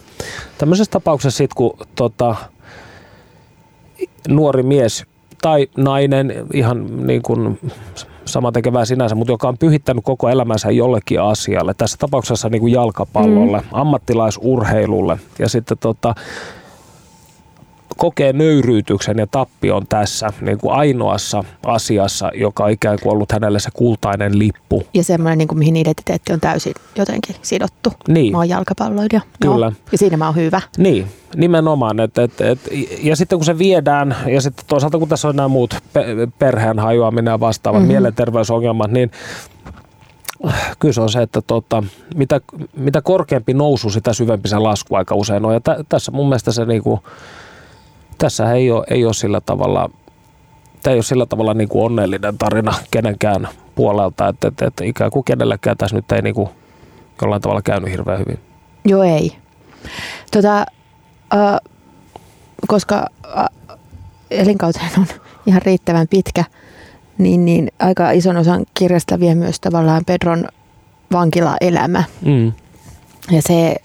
tämmöisessä 0.57 0.91
tapauksessa 0.91 1.37
sitten, 1.37 1.55
kun 1.55 1.77
tota, 1.95 2.35
nuori 4.27 4.63
mies 4.63 5.05
tai 5.41 5.67
nainen, 5.77 6.33
ihan 6.53 7.07
niin 7.07 7.21
kuin 7.21 7.59
tekevää 8.53 8.85
sinänsä, 8.85 9.15
mutta 9.15 9.33
joka 9.33 9.47
on 9.47 9.57
pyhittänyt 9.57 10.03
koko 10.03 10.29
elämänsä 10.29 10.71
jollekin 10.71 11.21
asialle. 11.21 11.73
Tässä 11.73 11.97
tapauksessa 11.97 12.49
niin 12.49 12.61
kuin 12.61 12.73
jalkapallolle, 12.73 13.59
mm. 13.59 13.67
ammattilaisurheilulle 13.71 15.19
ja 15.39 15.49
sitten 15.49 15.77
tota, 15.77 16.15
kokee 17.97 18.33
nöyryytyksen 18.33 19.17
ja 19.17 19.27
tappion 19.27 19.87
tässä 19.87 20.29
niin 20.41 20.57
kuin 20.57 20.73
ainoassa 20.73 21.43
asiassa, 21.65 22.31
joka 22.35 22.63
on 22.63 22.71
ikään 22.71 22.97
kuin 23.01 23.13
ollut 23.13 23.31
hänelle 23.31 23.59
se 23.59 23.69
kultainen 23.73 24.39
lippu. 24.39 24.83
Ja 24.93 25.03
semmoinen, 25.03 25.37
niin 25.37 25.47
kuin, 25.47 25.59
mihin 25.59 25.75
identiteetti 25.75 26.33
on 26.33 26.39
täysin 26.39 26.73
jotenkin 26.95 27.35
sidottu. 27.41 27.93
Niin. 28.07 28.31
Mä 28.31 28.37
oon 28.37 28.49
jalkapalloilija. 28.49 29.21
Kyllä. 29.41 29.65
No, 29.65 29.75
ja 29.91 29.97
siinä 29.97 30.17
mä 30.17 30.25
oon 30.25 30.35
hyvä. 30.35 30.61
Niin, 30.77 31.07
nimenomaan. 31.35 31.99
Et, 31.99 32.17
et, 32.17 32.41
et, 32.41 32.59
ja 33.03 33.15
sitten 33.15 33.37
kun 33.37 33.45
se 33.45 33.57
viedään, 33.57 34.15
ja 34.27 34.41
sitten 34.41 34.65
toisaalta 34.67 34.97
kun 34.97 35.09
tässä 35.09 35.27
on 35.27 35.35
nämä 35.35 35.47
muut 35.47 35.75
pe- 35.93 36.05
perheen 36.39 36.79
hajoaminen 36.79 37.31
ja 37.31 37.39
vastaavat 37.39 37.81
mm-hmm. 37.81 37.91
mielenterveysongelmat, 37.91 38.91
niin 38.91 39.11
kyllä 40.79 40.93
se 40.93 41.01
on 41.01 41.09
se, 41.09 41.21
että 41.21 41.41
tota, 41.41 41.83
mitä, 42.15 42.41
mitä 42.75 43.01
korkeampi 43.01 43.53
nousu, 43.53 43.89
sitä 43.89 44.13
syvempi 44.13 44.49
se 44.49 44.57
lasku 44.57 44.95
aika 44.95 45.15
usein 45.15 45.45
on. 45.45 45.53
Ja 45.53 45.59
t- 45.59 45.89
tässä 45.89 46.11
mun 46.11 46.29
mielestä 46.29 46.51
se 46.51 46.65
niinku, 46.65 46.99
tässä 48.17 48.53
ei 48.53 48.71
ole, 48.71 48.85
ei 48.89 49.05
ole 49.05 49.13
sillä 49.13 49.41
tavalla, 49.41 49.89
tämä 50.83 50.91
ei 50.91 50.97
ole 50.97 51.03
sillä 51.03 51.25
tavalla 51.25 51.53
niin 51.53 51.69
kuin 51.69 51.85
onnellinen 51.85 52.37
tarina 52.37 52.73
kenenkään 52.91 53.47
puolelta, 53.75 54.27
että, 54.27 54.47
että, 54.47 54.65
että 54.65 54.83
ikään 54.83 55.11
kuin 55.11 55.23
kenellekään 55.23 55.77
tässä 55.77 55.95
nyt 55.95 56.11
ei 56.11 56.21
niin 56.21 56.35
kuin 56.35 56.49
jollain 57.21 57.41
tavalla 57.41 57.61
käynyt 57.61 57.91
hirveän 57.91 58.19
hyvin. 58.19 58.39
Joo, 58.85 59.03
ei. 59.03 59.37
Tota, 60.31 60.65
äh, 61.33 61.57
koska 62.67 63.07
äh, 63.37 63.45
elinkauteen 64.31 64.91
on 64.97 65.07
ihan 65.45 65.61
riittävän 65.61 66.07
pitkä, 66.07 66.43
niin, 67.17 67.45
niin 67.45 67.71
aika 67.79 68.11
ison 68.11 68.37
osan 68.37 68.65
kirjasta 68.73 69.19
vie 69.19 69.35
myös 69.35 69.59
tavallaan 69.59 70.05
Pedron 70.05 70.47
vankilaelämä. 71.11 72.03
Mm. 72.25 72.53
Ja 73.31 73.41
se 73.41 73.75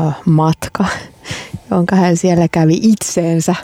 oh, 0.00 0.12
matka 0.24 0.84
jonka 1.70 1.96
hän 1.96 2.16
siellä 2.16 2.48
kävi 2.48 2.78
itseensä. 2.82 3.54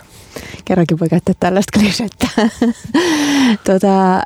Kerrankin 0.65 0.99
voi 0.99 1.09
käyttää 1.09 1.35
tällaista 1.41 1.79
klisettä. 1.79 2.29
tota, 3.67 4.23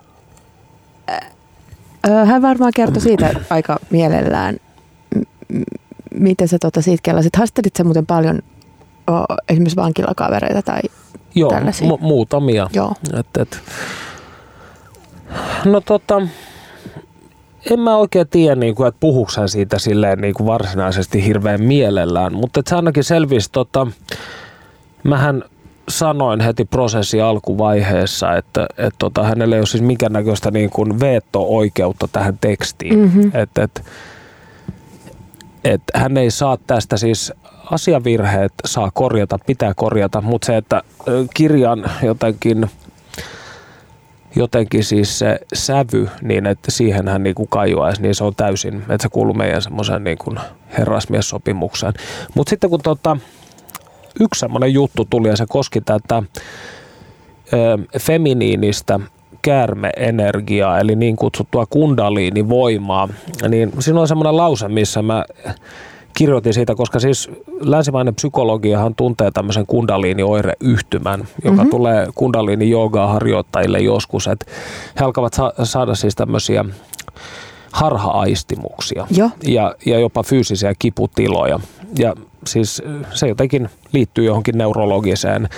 hän 2.27 2.43
varmaan 2.43 2.73
kertoi 2.77 3.03
siitä 3.03 3.31
aika 3.51 3.79
mielellään, 3.91 4.57
miten 6.15 6.49
sä 6.49 6.59
tota 6.59 6.83
siitä 6.83 7.01
kellasit. 7.03 7.37
Haastattelit 7.37 7.77
sä 7.77 7.85
muuten 7.85 8.07
paljon 8.07 8.39
o, 9.11 9.13
esimerkiksi 9.49 9.77
vankilakavereita 9.77 10.63
tai 10.63 10.81
Joo, 11.35 11.51
tällaisia? 11.51 11.89
mu- 11.89 12.01
muutamia. 12.01 12.71
Joo. 12.73 12.95
Et, 13.19 13.37
et. 13.39 13.61
No 15.65 15.81
tota, 15.81 16.23
en 17.71 17.81
mä 17.81 17.97
oikein 17.97 18.29
tiedä, 18.29 18.55
niin 18.55 18.75
kuin, 18.75 18.89
että 18.89 19.01
puhuuko 19.01 19.33
hän 19.37 19.49
siitä 19.49 19.79
silleen 19.79 20.21
niin 20.21 20.35
kuin 20.35 20.47
varsinaisesti 20.47 21.25
hirveän 21.25 21.63
mielellään, 21.63 22.35
mutta 22.35 22.61
että 22.61 22.71
se 22.71 22.77
ainakin 22.77 23.05
selvisi, 23.05 23.49
tota, 23.53 23.87
mähän 25.03 25.45
sanoin 25.89 26.41
heti 26.41 26.65
prosessi 26.65 27.21
alkuvaiheessa, 27.21 28.37
että, 28.37 28.67
että 28.71 28.99
tota, 28.99 29.23
hänellä 29.23 29.57
ei 29.57 29.61
ole 29.61 29.67
siis 29.67 29.85
näköistä 30.11 30.51
niin 30.51 30.71
kuin 30.71 31.01
veto-oikeutta 31.01 32.09
tähän 32.13 32.39
tekstiin. 32.41 32.99
Mm-hmm. 32.99 33.31
Että, 33.35 33.63
että, 33.63 33.81
että 35.65 35.99
hän 35.99 36.17
ei 36.17 36.31
saa 36.31 36.59
tästä 36.67 36.97
siis 36.97 37.33
asiavirheet 37.71 38.53
saa 38.65 38.91
korjata, 38.91 39.39
pitää 39.47 39.73
korjata, 39.77 40.21
mutta 40.21 40.47
se, 40.47 40.57
että 40.57 40.83
kirjan 41.35 41.91
jotenkin– 42.03 42.67
jotenkin 44.37 44.85
siis 44.85 45.19
se 45.19 45.39
sävy, 45.55 46.09
niin 46.23 46.47
että 46.47 46.71
siihen 46.71 47.09
hän 47.09 47.23
niin 47.23 47.35
kajoaisi, 47.49 48.03
niin 48.03 48.15
se 48.15 48.25
on 48.25 48.35
täysin, 48.35 48.77
että 48.77 49.03
se 49.03 49.09
kuuluu 49.09 49.35
meidän 49.35 49.63
semmoiseen 49.63 50.05
niin 50.05 50.19
kuin 50.19 50.39
herrasmiessopimukseen. 50.79 51.93
Mutta 52.35 52.51
sitten 52.51 52.71
kun 52.71 52.81
tota, 52.83 53.17
yksi 54.21 54.41
semmoinen 54.41 54.73
juttu 54.73 55.05
tuli 55.11 55.29
ja 55.29 55.37
se 55.37 55.45
koski 55.49 55.81
tätä 55.81 56.23
ö, 57.53 57.99
feminiinistä 57.99 59.01
käärmeenergiaa, 59.43 60.81
eli 60.81 60.97
niin 60.97 61.17
kutsuttua 61.17 61.67
kundaliinivoimaa, 61.67 63.09
niin 63.49 63.73
siinä 63.79 64.01
on 64.01 64.09
semmoinen 64.09 64.37
lause, 64.37 64.69
missä 64.69 65.03
mä 65.03 65.25
kirjoitin 66.15 66.55
siitä, 66.55 66.75
koska 66.75 67.01
siis 67.01 67.31
länsimainen 67.61 68.15
psykologiahan 68.15 68.95
tuntee 68.95 69.31
tämmöisen 69.31 69.67
kundaliini-oireyhtymän, 69.67 71.29
joka 71.45 71.57
mm-hmm. 71.57 71.71
tulee 71.71 72.07
kundaliini-joogaa 72.15 73.13
harjoittajille 73.13 73.81
joskus, 73.81 74.27
että 74.27 74.47
he 75.01 75.05
alkavat 75.05 75.35
sa- 75.35 75.53
saada 75.63 75.95
siis 75.95 76.15
tämmöisiä 76.15 76.65
harha-aistimuksia 77.73 79.07
ja, 79.43 79.75
ja 79.87 79.99
jopa 79.99 80.23
fyysisiä 80.23 80.73
kiputiloja. 80.79 81.61
Ja 81.99 82.15
siis 82.47 82.83
se 83.15 83.29
jotenkin 83.29 83.69
liittyy 83.93 84.25
johonkin 84.25 84.59
neurologiseen 84.59 85.49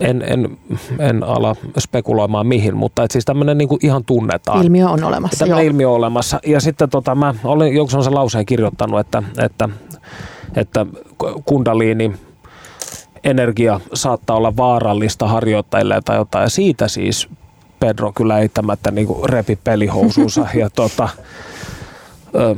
en, 0.00 0.22
en, 0.22 0.58
en 0.98 1.22
ala 1.22 1.56
spekuloimaan 1.78 2.46
mihin, 2.46 2.76
mutta 2.76 3.02
et 3.02 3.10
siis 3.10 3.24
tämmöinen 3.24 3.58
niinku 3.58 3.78
ihan 3.82 4.04
tunnetaan. 4.04 4.62
Ilmiö 4.62 4.88
on 4.88 5.04
olemassa, 5.04 5.46
joo. 5.46 5.58
ilmiö 5.58 5.88
on 5.90 5.96
olemassa. 5.96 6.40
Ja 6.46 6.60
sitten 6.60 6.90
tota, 6.90 7.14
mä 7.14 7.34
olin 7.44 7.74
joku 7.74 7.90
sellaisen 7.90 8.14
lauseen 8.14 8.46
kirjoittanut, 8.46 9.00
että, 9.00 9.22
että, 9.38 9.68
että 10.56 10.86
kundaliini 11.44 12.12
energia 13.24 13.80
saattaa 13.94 14.36
olla 14.36 14.56
vaarallista 14.56 15.28
harjoittajille 15.28 16.00
tai 16.04 16.16
jotain. 16.16 16.42
Ja 16.42 16.50
siitä 16.50 16.88
siis 16.88 17.28
Pedro 17.80 18.12
kyllä 18.12 18.38
eittämättä 18.38 18.90
niin 18.90 19.06
kuin 19.06 19.28
repi 19.28 19.58
pelihousuunsa 19.64 20.46
ja 20.60 20.70
tota, 20.70 21.08
ö, 22.34 22.56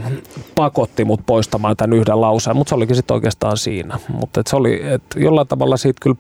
pakotti 0.55 1.05
mut 1.05 1.21
poistamaan 1.27 1.77
tämän 1.77 1.99
yhden 1.99 2.21
lauseen, 2.21 2.57
mutta 2.57 2.69
se 2.69 2.75
olikin 2.75 2.97
sitten 2.97 3.15
oikeastaan 3.15 3.57
siinä. 3.57 3.99
Mutta 4.09 4.43
se 4.47 4.57
oli, 4.57 4.81
että 4.85 5.21
jollain 5.21 5.49
tavalla 5.49 5.77
siitä 5.77 5.99
kyllä 6.03 6.17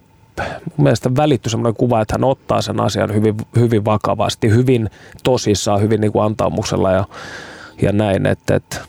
mun 0.76 0.84
mielestä 0.84 1.16
välittyi 1.16 1.50
sellainen 1.50 1.76
kuva, 1.76 2.00
että 2.00 2.14
hän 2.14 2.24
ottaa 2.24 2.62
sen 2.62 2.80
asian 2.80 3.14
hyvin, 3.14 3.34
hyvin 3.56 3.84
vakavasti, 3.84 4.50
hyvin 4.50 4.90
tosissaan, 5.22 5.80
hyvin 5.80 6.00
niin 6.00 6.12
kuin 6.12 6.24
antaumuksella 6.24 6.92
ja, 6.92 7.04
ja 7.82 7.92
näin, 7.92 8.26
että, 8.26 8.54
että 8.54 8.80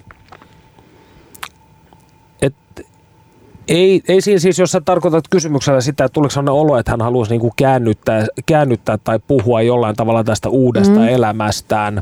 ei, 3.67 4.01
ei 4.07 4.21
siinä 4.21 4.39
siis, 4.39 4.59
jos 4.59 4.71
sä 4.71 4.81
tarkoitat 4.81 5.23
kysymyksellä 5.29 5.81
sitä, 5.81 6.05
että 6.05 6.13
tuliko 6.13 6.29
sellainen 6.29 6.53
olo, 6.53 6.77
että 6.77 6.91
hän 6.91 7.01
haluaisi 7.01 7.31
niin 7.33 7.41
kuin 7.41 7.53
käännyttää, 7.55 8.25
käännyttää 8.45 8.97
tai 8.97 9.19
puhua 9.27 9.61
jollain 9.61 9.95
tavalla 9.95 10.23
tästä 10.23 10.49
uudesta 10.49 10.99
mm. 10.99 11.07
elämästään, 11.07 12.01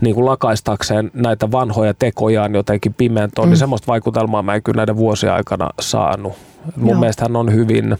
niin 0.00 0.14
kuin 0.14 0.26
lakaistakseen 0.26 1.10
näitä 1.14 1.50
vanhoja 1.50 1.94
tekojaan 1.94 2.54
jotenkin 2.54 2.94
pimentoon, 2.94 3.46
niin 3.46 3.48
mm. 3.48 3.50
niin 3.50 3.58
semmoista 3.58 3.86
vaikutelmaa 3.86 4.42
mä 4.42 4.54
en 4.54 4.62
kyllä 4.62 4.76
näiden 4.76 4.96
vuosien 4.96 5.32
aikana 5.32 5.70
saanut. 5.80 6.32
Mun 6.76 6.90
Joo. 6.90 7.00
mielestä 7.00 7.24
hän 7.24 7.36
on 7.36 7.52
hyvin 7.52 7.98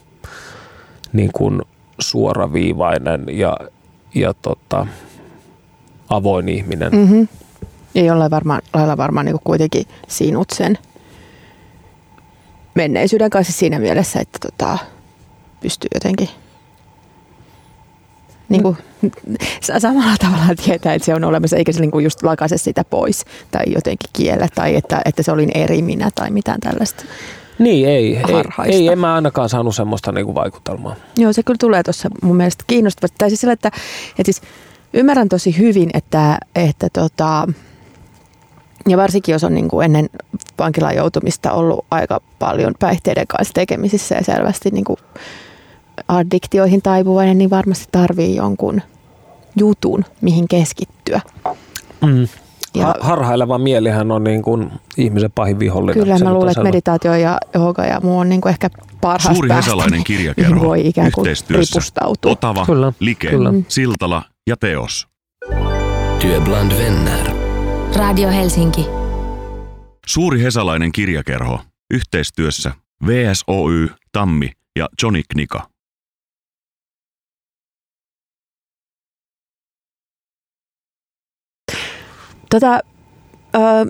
niin 1.13 1.31
kuin 1.33 1.63
suoraviivainen 1.99 3.25
ja, 3.31 3.57
ja 4.15 4.35
tota, 4.35 4.87
avoin 6.09 6.49
ihminen. 6.49 6.93
Mm-hmm. 6.93 7.29
Ja 7.95 8.03
jollain 8.03 8.31
varmaan, 8.31 8.63
lailla 8.75 8.97
varmaan 8.97 9.27
niin 9.27 9.37
kuitenkin 9.45 9.87
sinut 10.09 10.51
sen 10.51 10.79
menneisyyden 12.75 13.31
kanssa 13.31 13.53
siinä 13.53 13.79
mielessä, 13.79 14.21
että 14.21 14.39
tota, 14.39 14.79
pystyy 15.61 15.89
jotenkin 15.95 16.29
niin 18.49 18.63
kuin, 18.63 18.77
samalla 19.61 20.17
tavalla 20.21 20.55
tietää, 20.65 20.95
että 20.95 21.07
se 21.07 21.15
on 21.15 21.25
olemassa, 21.25 21.57
eikä 21.57 21.73
se 21.73 21.81
niin 21.81 21.91
kuin 21.91 22.05
just 22.05 22.23
lakaise 22.23 22.59
sitä 22.59 22.85
pois 22.85 23.25
tai 23.51 23.65
jotenkin 23.67 24.11
kiellä 24.13 24.49
tai 24.55 24.77
että, 24.77 25.03
että 25.05 25.23
se 25.23 25.33
oli 25.33 25.49
eri 25.55 25.83
minä 25.83 26.11
tai 26.15 26.31
mitään 26.31 26.61
tällaista. 26.61 27.05
Niin, 27.59 27.89
ei. 27.89 28.17
Ei, 28.17 28.75
ei, 28.75 28.89
en 28.89 28.99
mä 28.99 29.15
ainakaan 29.15 29.49
saanut 29.49 29.75
semmoista 29.75 30.13
niin 30.13 30.25
kuin 30.25 30.35
vaikutelmaa. 30.35 30.95
Joo, 31.17 31.33
se 31.33 31.43
kyllä 31.43 31.59
tulee 31.61 31.83
tuossa 31.83 32.09
mun 32.23 32.37
mielestä 32.37 32.65
kiinnostavasti. 32.67 33.15
Tai 33.19 33.31
siis 33.31 33.41
sillä, 33.41 33.53
että, 33.53 33.69
että 34.19 34.33
siis 34.33 34.43
ymmärrän 34.93 35.29
tosi 35.29 35.59
hyvin, 35.59 35.91
että, 35.95 36.39
että 36.55 36.89
tota, 36.93 37.49
ja 38.89 38.97
varsinkin 38.97 39.33
jos 39.33 39.45
on 39.45 39.55
niin 39.55 39.69
kuin 39.69 39.85
ennen 39.85 40.09
vankilaan 40.59 40.97
joutumista 40.97 41.53
ollut 41.53 41.85
aika 41.91 42.21
paljon 42.39 42.75
päihteiden 42.79 43.27
kanssa 43.27 43.55
tekemisissä 43.55 44.15
ja 44.15 44.25
selvästi 44.25 44.71
niin 44.71 44.85
kuin 44.85 44.99
addiktioihin 46.09 46.83
taipuvainen, 46.83 47.39
niin 47.39 47.51
varmasti 47.51 47.87
tarvii 47.93 48.37
jonkun 48.37 48.83
jutun, 49.57 50.05
mihin 50.21 50.49
keskittyä. 50.49 51.21
Mm. 52.07 52.29
Ja, 52.79 52.95
Harhaileva 53.01 53.59
mielihän 53.59 54.11
on 54.11 54.25
niin 54.25 54.43
kuin 54.43 54.71
ihmisen 54.97 55.33
pahin 55.35 55.59
vihollinen. 55.59 56.03
Kyllä, 56.05 56.19
mä 56.19 56.33
luulen, 56.33 56.51
että 56.51 56.63
meditaatio 56.63 57.15
ja 57.15 57.39
jooga 57.55 57.85
ja 57.85 58.01
muu 58.03 58.19
on 58.19 58.29
niin 58.29 58.41
kuin 58.41 58.51
ehkä 58.51 58.71
parhaasta 59.01 59.35
Suuri 59.35 59.49
hesalainen 59.49 60.05
kirjakerho 60.05 60.67
voi 60.67 60.87
ikään 60.87 61.13
kuin 61.15 61.27
ripustautua. 61.51 62.33
Otava, 62.33 62.67
kyllä, 62.67 62.93
Like, 63.01 63.31
kyllä. 63.31 63.53
Siltala 63.69 64.23
ja 64.47 64.57
Teos. 64.57 65.09
Työbland 66.19 66.73
Venner. 66.79 67.31
Radio 67.97 68.29
Helsinki. 68.29 68.87
Suuri 70.07 70.43
hesalainen 70.43 70.93
kirjakerho. 70.93 71.61
Yhteistyössä 71.95 72.73
VSOY, 73.07 73.91
Tammi 74.13 74.51
ja 74.79 74.89
Johnny 75.03 75.23
Knika. 75.33 75.69
Tota, 82.51 82.81
ö, 83.55 83.87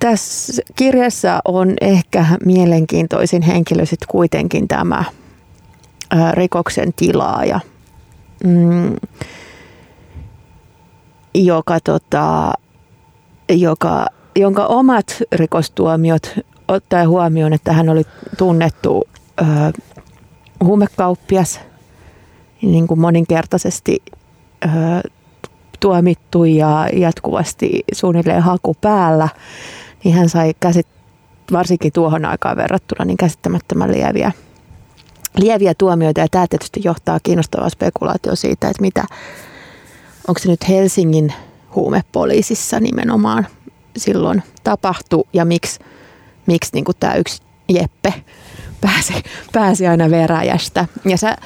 tässä 0.00 0.62
kirjassa 0.76 1.40
on 1.44 1.74
ehkä 1.80 2.24
mielenkiintoisin 2.44 3.42
henkilö 3.42 3.86
sitten 3.86 4.08
kuitenkin 4.08 4.68
tämä 4.68 5.04
ö, 6.14 6.16
rikoksen 6.32 6.92
tilaaja. 6.96 7.60
Mm, 8.44 8.96
joka, 11.34 11.80
tota, 11.84 12.52
joka, 13.48 14.06
jonka 14.36 14.66
omat 14.66 15.22
rikostuomiot 15.32 16.38
ottaa 16.68 17.08
huomioon, 17.08 17.52
että 17.52 17.72
hän 17.72 17.88
oli 17.88 18.02
tunnettu 18.38 19.08
ö, 19.40 19.44
huumekauppias, 20.64 21.60
niin 22.62 22.86
kuin 22.86 23.00
moninkertaisesti 23.00 24.02
ö, 24.64 24.68
tuomittu 25.80 26.44
ja 26.44 26.88
jatkuvasti 26.92 27.84
suunnilleen 27.92 28.42
haku 28.42 28.76
päällä, 28.80 29.28
niin 30.04 30.14
hän 30.14 30.28
sai 30.28 30.54
käsit, 30.60 30.86
varsinkin 31.52 31.92
tuohon 31.92 32.24
aikaan 32.24 32.56
verrattuna 32.56 33.04
niin 33.04 33.16
käsittämättömän 33.16 33.92
lieviä, 33.92 34.32
lieviä 35.36 35.74
tuomioita. 35.78 36.20
Ja 36.20 36.26
tämä 36.30 36.46
tietysti 36.50 36.80
johtaa 36.84 37.20
kiinnostavaa 37.22 37.68
spekulaatio 37.68 38.36
siitä, 38.36 38.68
että 38.68 38.82
mitä, 38.82 39.04
onko 40.28 40.38
se 40.38 40.48
nyt 40.48 40.68
Helsingin 40.68 41.32
huumepoliisissa 41.74 42.80
nimenomaan 42.80 43.46
silloin 43.96 44.42
tapahtui 44.64 45.24
ja 45.32 45.44
miksi, 45.44 45.80
miksi 46.46 46.70
niin 46.72 46.84
tämä 47.00 47.14
yksi 47.14 47.42
Jeppe 47.68 48.14
pääsi, 48.80 49.14
pääsi 49.52 49.86
aina 49.86 50.10
veräjästä. 50.10 50.86
Ja 51.04 51.16
sä 51.16 51.36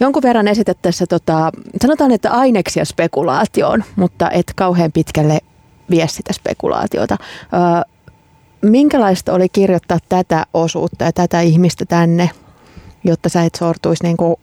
jonkun 0.00 0.22
verran 0.22 0.48
esität 0.48 0.78
tässä, 0.82 1.06
tota, 1.06 1.50
sanotaan, 1.82 2.12
että 2.12 2.30
aineksia 2.30 2.84
spekulaatioon, 2.84 3.84
mutta 3.96 4.30
et 4.30 4.52
kauhean 4.56 4.92
pitkälle 4.92 5.38
vie 5.90 6.08
sitä 6.08 6.32
spekulaatiota. 6.32 7.16
Ö, 7.20 7.90
minkälaista 8.62 9.32
oli 9.32 9.48
kirjoittaa 9.48 9.98
tätä 10.08 10.46
osuutta 10.54 11.04
ja 11.04 11.12
tätä 11.12 11.40
ihmistä 11.40 11.84
tänne, 11.84 12.30
jotta 13.04 13.28
sä 13.28 13.42
et 13.42 13.54
sortuisi 13.54 14.04
niin 14.04 14.16
kuin 14.16 14.36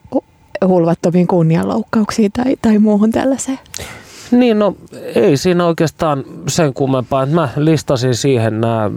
hulvattomiin 0.67 1.27
kunnianloukkauksiin 1.27 2.31
tai, 2.31 2.55
tai 2.61 2.77
muuhun 2.77 3.11
tällaiseen? 3.11 3.59
Niin, 4.31 4.59
no 4.59 4.75
ei 5.15 5.37
siinä 5.37 5.65
oikeastaan 5.65 6.23
sen 6.47 6.73
kummempaa. 6.73 7.25
Mä 7.25 7.49
listasin 7.55 8.15
siihen 8.15 8.61
nämä 8.61 8.91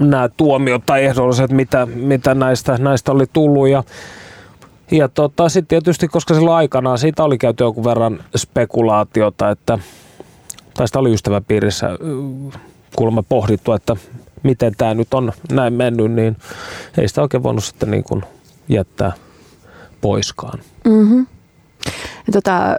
nämä 0.00 0.28
tuomiot 0.36 0.86
tai 0.86 1.04
ehdolliset, 1.04 1.50
mitä, 1.50 1.86
mitä 1.86 2.34
näistä, 2.34 2.78
näistä 2.78 3.12
oli 3.12 3.26
tullut. 3.32 3.68
Ja, 3.68 3.84
ja 4.90 5.08
tota, 5.08 5.48
sitten 5.48 5.68
tietysti, 5.68 6.08
koska 6.08 6.34
silloin 6.34 6.56
aikanaan 6.56 6.98
siitä 6.98 7.24
oli 7.24 7.38
käyty 7.38 7.64
jonkun 7.64 7.84
verran 7.84 8.24
spekulaatiota, 8.36 9.50
että, 9.50 9.78
tai 10.74 10.88
sitä 10.88 10.98
oli 10.98 11.12
ystäväpiirissä 11.12 11.88
kuulemma 12.96 13.22
pohdittu, 13.22 13.72
että 13.72 13.96
miten 14.42 14.74
tämä 14.78 14.94
nyt 14.94 15.14
on 15.14 15.32
näin 15.52 15.72
mennyt, 15.72 16.12
niin 16.12 16.36
ei 16.98 17.08
sitä 17.08 17.22
oikein 17.22 17.42
voinut 17.42 17.64
sitten 17.64 17.90
niin 17.90 18.04
kuin 18.04 18.22
jättää 18.68 19.12
poiskaan. 20.00 20.58
Mm-hmm. 20.84 21.26
Tota, 22.32 22.76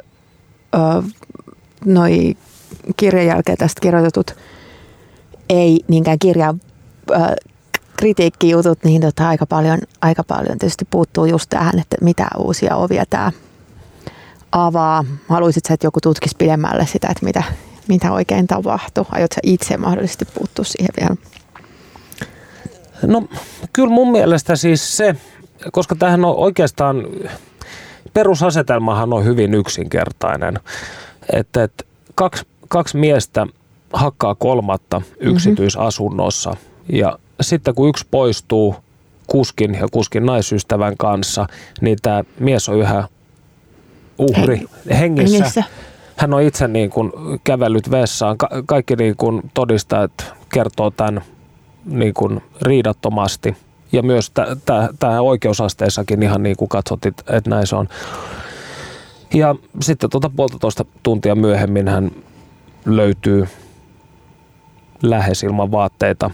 noi 1.85 2.35
kirjan 2.97 3.25
jälkeen 3.25 3.57
tästä 3.57 3.81
kirjoitetut 3.81 4.35
ei 5.49 5.79
niinkään 5.87 6.19
kirjan 7.11 7.35
kritiikkijutut, 7.97 8.83
niin 8.83 9.01
tota 9.01 9.27
aika, 9.29 9.45
paljon, 9.45 9.79
aika 10.01 10.23
paljon 10.23 10.57
tietysti 10.57 10.85
puuttuu 10.89 11.25
just 11.25 11.49
tähän, 11.49 11.79
että 11.79 11.97
mitä 12.01 12.27
uusia 12.37 12.75
ovia 12.75 13.03
tämä 13.09 13.31
avaa. 14.51 15.05
Haluaisit 15.27 15.65
sä, 15.67 15.73
että 15.73 15.87
joku 15.87 15.99
tutkisi 16.01 16.35
pidemmälle 16.37 16.85
sitä, 16.85 17.07
että 17.07 17.25
mitä, 17.25 17.43
mitä 17.87 18.11
oikein 18.11 18.47
tapahtuu? 18.47 19.07
Aiot 19.11 19.31
sä 19.31 19.41
itse 19.43 19.77
mahdollisesti 19.77 20.25
puuttua 20.25 20.65
siihen 20.65 20.89
vielä? 20.99 21.15
No 23.07 23.27
kyllä 23.73 23.93
mun 23.93 24.11
mielestä 24.11 24.55
siis 24.55 24.97
se, 24.97 25.15
koska 25.71 25.95
tähän 25.95 26.25
on 26.25 26.35
oikeastaan, 26.35 27.07
perusasetelmahan 28.13 29.13
on 29.13 29.25
hyvin 29.25 29.53
yksinkertainen, 29.53 30.59
että, 31.33 31.63
että 31.63 31.83
kaksi, 32.15 32.45
kaksi 32.67 32.97
miestä 32.97 33.47
hakkaa 33.93 34.35
kolmatta 34.35 34.99
mhm. 34.99 35.29
yksityisasunnossa 35.29 36.49
mm-hmm 36.49 36.70
ja 36.89 37.19
sitten 37.41 37.75
kun 37.75 37.89
yksi 37.89 38.05
poistuu 38.11 38.75
kuskin 39.27 39.73
ja 39.73 39.87
kuskin 39.91 40.25
naisystävän 40.25 40.97
kanssa, 40.97 41.47
niin 41.81 41.97
tämä 42.01 42.23
mies 42.39 42.69
on 42.69 42.77
yhä 42.77 43.07
uhri 44.17 44.57
hengissä. 44.57 45.37
hengissä. 45.37 45.63
Hän 46.15 46.33
on 46.33 46.41
itse 46.41 46.67
niin 46.67 46.89
kuin 46.89 47.11
kävellyt 47.43 47.91
vessaan. 47.91 48.37
Ka- 48.37 48.49
kaikki 48.65 48.95
niin 48.95 49.17
kuin 49.17 49.41
todistajat 49.53 50.33
kertoo 50.53 50.91
tämän 50.91 51.21
niin 51.85 52.13
kuin 52.13 52.41
riidattomasti. 52.61 53.57
Ja 53.91 54.03
myös 54.03 54.31
tähän 54.99 55.21
oikeusasteessakin 55.21 56.23
ihan 56.23 56.43
niin 56.43 56.57
kuin 56.57 56.69
katsot, 56.69 57.05
että 57.05 57.49
näin 57.49 57.67
se 57.67 57.75
on. 57.75 57.89
Ja 59.33 59.55
sitten 59.81 60.09
tuota 60.09 60.31
puolitoista 60.35 60.85
tuntia 61.03 61.35
myöhemmin 61.35 61.87
hän 61.87 62.11
löytyy 62.85 63.47
lähes 65.01 65.43
ilman 65.43 65.71
vaatteita 65.71 66.31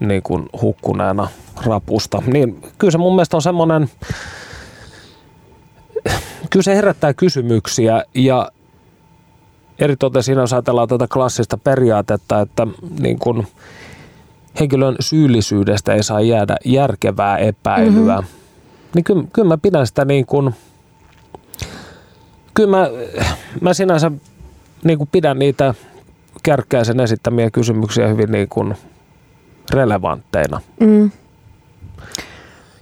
niin 0.00 0.22
kuin 0.22 0.48
hukkuneena 0.62 1.28
rapusta. 1.66 2.22
Niin 2.26 2.62
kyllä 2.78 2.90
se 2.90 2.98
mun 2.98 3.14
mielestä 3.14 3.36
on 3.36 3.42
semmoinen, 3.42 3.90
kyllä 6.50 6.62
se 6.62 6.76
herättää 6.76 7.14
kysymyksiä 7.14 8.04
ja 8.14 8.50
eritoten 9.78 10.22
siinä 10.22 10.40
jos 10.40 10.52
ajatellaan 10.52 10.88
tätä 10.88 11.06
klassista 11.12 11.58
periaatetta, 11.58 12.40
että 12.40 12.66
niin 13.00 13.18
kuin 13.18 13.46
henkilön 14.60 14.96
syyllisyydestä 15.00 15.94
ei 15.94 16.02
saa 16.02 16.20
jäädä 16.20 16.56
järkevää 16.64 17.38
epäilyä, 17.38 18.16
mm-hmm. 18.16 18.28
niin 18.94 19.04
kyllä, 19.04 19.24
kyllä 19.32 19.48
mä 19.48 19.58
pidän 19.58 19.86
sitä 19.86 20.04
niin 20.04 20.26
kuin, 20.26 20.54
kyllä 22.54 22.76
mä, 22.76 22.88
mä 23.60 23.74
sinänsä 23.74 24.10
niin 24.84 24.98
kuin 24.98 25.08
pidän 25.12 25.38
niitä 25.38 25.74
kärkkäisen 26.42 27.00
esittämiä 27.00 27.50
kysymyksiä 27.50 28.08
hyvin 28.08 28.32
niin 28.32 28.48
kuin 28.48 28.74
relevantteina. 29.72 30.60
Mm. 30.80 31.10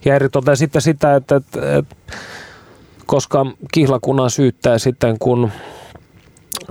Ja 0.05 0.14
eritoten 0.14 0.57
sitten 0.57 0.83
sitä, 0.83 1.16
että, 1.16 1.37
että, 1.37 1.79
että 1.79 1.97
koska 3.07 3.47
kihlakunnan 3.73 4.31
syyttää 4.31 4.79
sitten, 4.79 5.18
kun 5.18 5.51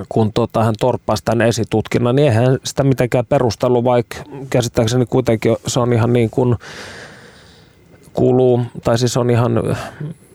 kun 0.09 0.33
tota, 0.33 0.63
hän 0.63 0.75
torppasi 0.79 1.25
tämän 1.25 1.47
esitutkinnan, 1.47 2.15
niin 2.15 2.27
eihän 2.27 2.59
sitä 2.63 2.83
mitenkään 2.83 3.25
perustelu, 3.25 3.83
vaikka 3.83 4.17
käsittääkseni 4.49 5.05
kuitenkin 5.05 5.57
se 5.67 5.79
on 5.79 5.93
ihan 5.93 6.13
niin 6.13 6.29
kuin 6.29 6.55
kuuluu, 8.13 8.61
tai 8.83 8.97
siis 8.97 9.17
on 9.17 9.29
ihan 9.29 9.51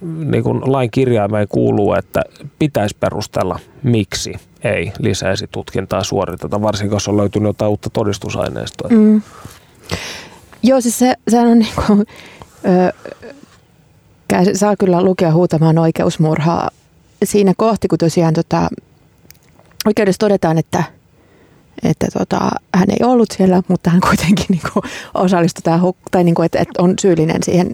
niin 0.01 0.43
kuin 0.43 0.61
lain 0.65 0.91
kirjaimeen 0.91 1.49
kuuluu, 1.49 1.95
että 1.95 2.23
pitäisi 2.59 2.97
perustella, 3.01 3.59
miksi 3.83 4.35
ei 4.65 4.93
lisäesitutkintaa 4.99 6.05
suoriteta, 6.05 6.63
varsinkin 6.63 6.97
jos 6.97 7.09
on 7.09 7.17
löytynyt 7.17 7.49
jotain 7.49 7.71
uutta 7.71 7.91
todistusaineistoa. 7.91 8.89
Mm. 8.91 9.23
Joo, 10.63 10.81
siis 10.81 10.99
se, 10.99 11.15
sehän 11.29 11.49
on 11.49 11.59
niin 11.59 11.75
kuin, 11.87 12.07
ö, 12.65 12.93
saa 14.55 14.77
kyllä 14.77 15.03
lukea 15.03 15.33
huutamaan 15.33 15.79
oikeusmurhaa 15.79 16.71
siinä 17.25 17.53
kohti, 17.57 17.89
kun 17.89 17.99
tosiaan 17.99 18.35
tota, 18.35 18.69
oikeudessa 19.87 20.21
todetaan, 20.21 20.59
että, 20.59 20.85
että 21.83 22.07
tota, 22.19 22.51
hän 22.75 22.91
ei 22.91 23.07
ollut 23.07 23.31
siellä, 23.37 23.63
mutta 23.69 23.91
hän 23.91 24.01
kuitenkin 24.01 24.47
niin 24.49 24.63
kuin 24.73 24.83
osallistui 25.15 25.63
tähän, 25.63 25.81
tai 26.11 26.25
niin 26.25 26.35
kuin, 26.35 26.47
että, 26.47 26.59
että 26.59 26.83
on 26.83 26.95
syyllinen 27.01 27.43
siihen. 27.43 27.71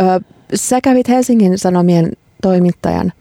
Ö, 0.00 0.20
sä 0.54 0.80
kävit 0.80 1.08
Helsingin 1.08 1.58
Sanomien 1.58 2.12
toimittajan 2.42 3.12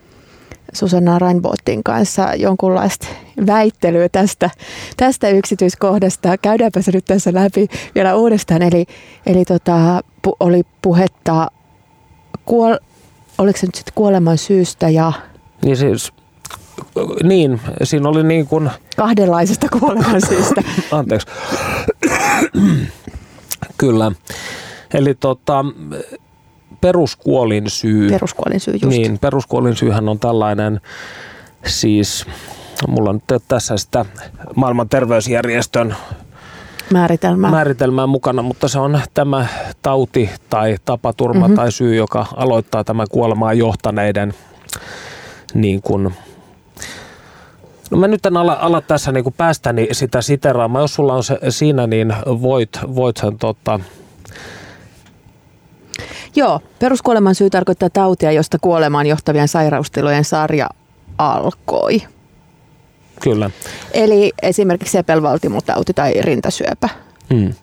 Susanna 0.73 1.19
Rainbottin 1.19 1.83
kanssa 1.83 2.35
jonkunlaista 2.35 3.07
väittelyä 3.47 4.09
tästä, 4.09 4.49
tästä 4.97 5.29
yksityiskohdasta. 5.29 6.37
Käydäänpä 6.37 6.81
se 6.81 6.91
nyt 6.91 7.05
tässä 7.05 7.33
läpi 7.33 7.67
vielä 7.95 8.15
uudestaan. 8.15 8.61
Eli, 8.61 8.85
eli 9.25 9.45
tota, 9.45 10.01
pu, 10.21 10.35
oli 10.39 10.63
puhetta, 10.81 11.47
kuol, 12.45 12.75
oliko 13.37 13.59
se 13.59 13.65
nyt 13.65 13.75
sitten 13.75 13.93
kuoleman 13.95 14.37
syystä 14.37 14.89
ja... 14.89 15.11
Niin 15.65 15.77
siis 15.77 16.13
niin, 17.23 17.61
siinä 17.83 18.09
oli 18.09 18.23
niin 18.23 18.47
kuin... 18.47 18.69
Kahdenlaisesta 18.97 19.67
kuolemansyystä. 19.79 20.63
Anteeksi. 20.91 21.27
Kyllä. 23.77 24.11
Eli 24.93 25.15
tota, 25.15 25.65
peruskuolin 26.81 27.69
syy. 27.69 28.09
Peruskuolin 28.09 28.59
syy, 28.59 28.73
just. 28.73 28.97
Niin, 28.97 29.19
peruskuolin 29.19 29.75
syyhän 29.75 30.09
on 30.09 30.19
tällainen 30.19 30.81
siis, 31.65 32.25
mulla 32.87 33.09
on 33.09 33.21
nyt 33.31 33.43
tässä 33.47 33.77
sitä 33.77 34.05
maailman 34.55 34.89
terveysjärjestön 34.89 35.95
määritelmää. 36.93 37.51
määritelmää 37.51 38.07
mukana, 38.07 38.41
mutta 38.41 38.67
se 38.67 38.79
on 38.79 39.01
tämä 39.13 39.45
tauti 39.81 40.29
tai 40.49 40.75
tapaturma 40.85 41.39
mm-hmm. 41.39 41.55
tai 41.55 41.71
syy, 41.71 41.95
joka 41.95 42.25
aloittaa 42.35 42.83
tämän 42.83 43.07
kuolemaan 43.11 43.57
johtaneiden 43.57 44.33
niin 45.53 45.81
kuin, 45.81 46.13
No 47.91 47.97
mä 47.97 48.07
nyt 48.07 48.25
en 48.25 48.37
ala, 48.37 48.57
ala 48.61 48.81
tässä 48.81 49.11
niin 49.11 49.33
päästäni 49.37 49.87
sitä 49.91 50.21
siteraamaan. 50.21 50.83
Jos 50.83 50.93
sulla 50.93 51.13
on 51.13 51.23
se 51.23 51.39
siinä, 51.49 51.87
niin 51.87 52.13
voit, 52.25 52.69
voit 52.95 53.17
sen 53.17 53.37
tota... 53.37 53.79
Joo, 56.35 56.59
peruskuoleman 56.79 57.35
syy 57.35 57.49
tarkoittaa 57.49 57.89
tautia, 57.89 58.31
josta 58.31 58.57
kuolemaan 58.61 59.05
johtavien 59.05 59.47
sairaustilojen 59.47 60.25
sarja 60.25 60.69
alkoi. 61.17 62.01
Kyllä. 63.21 63.49
Eli 63.93 64.31
esimerkiksi 64.41 64.91
sepelvaltimotauti 64.91 65.93
tai 65.93 66.13
rintasyöpä. 66.21 66.89
Hmm. 67.33 67.53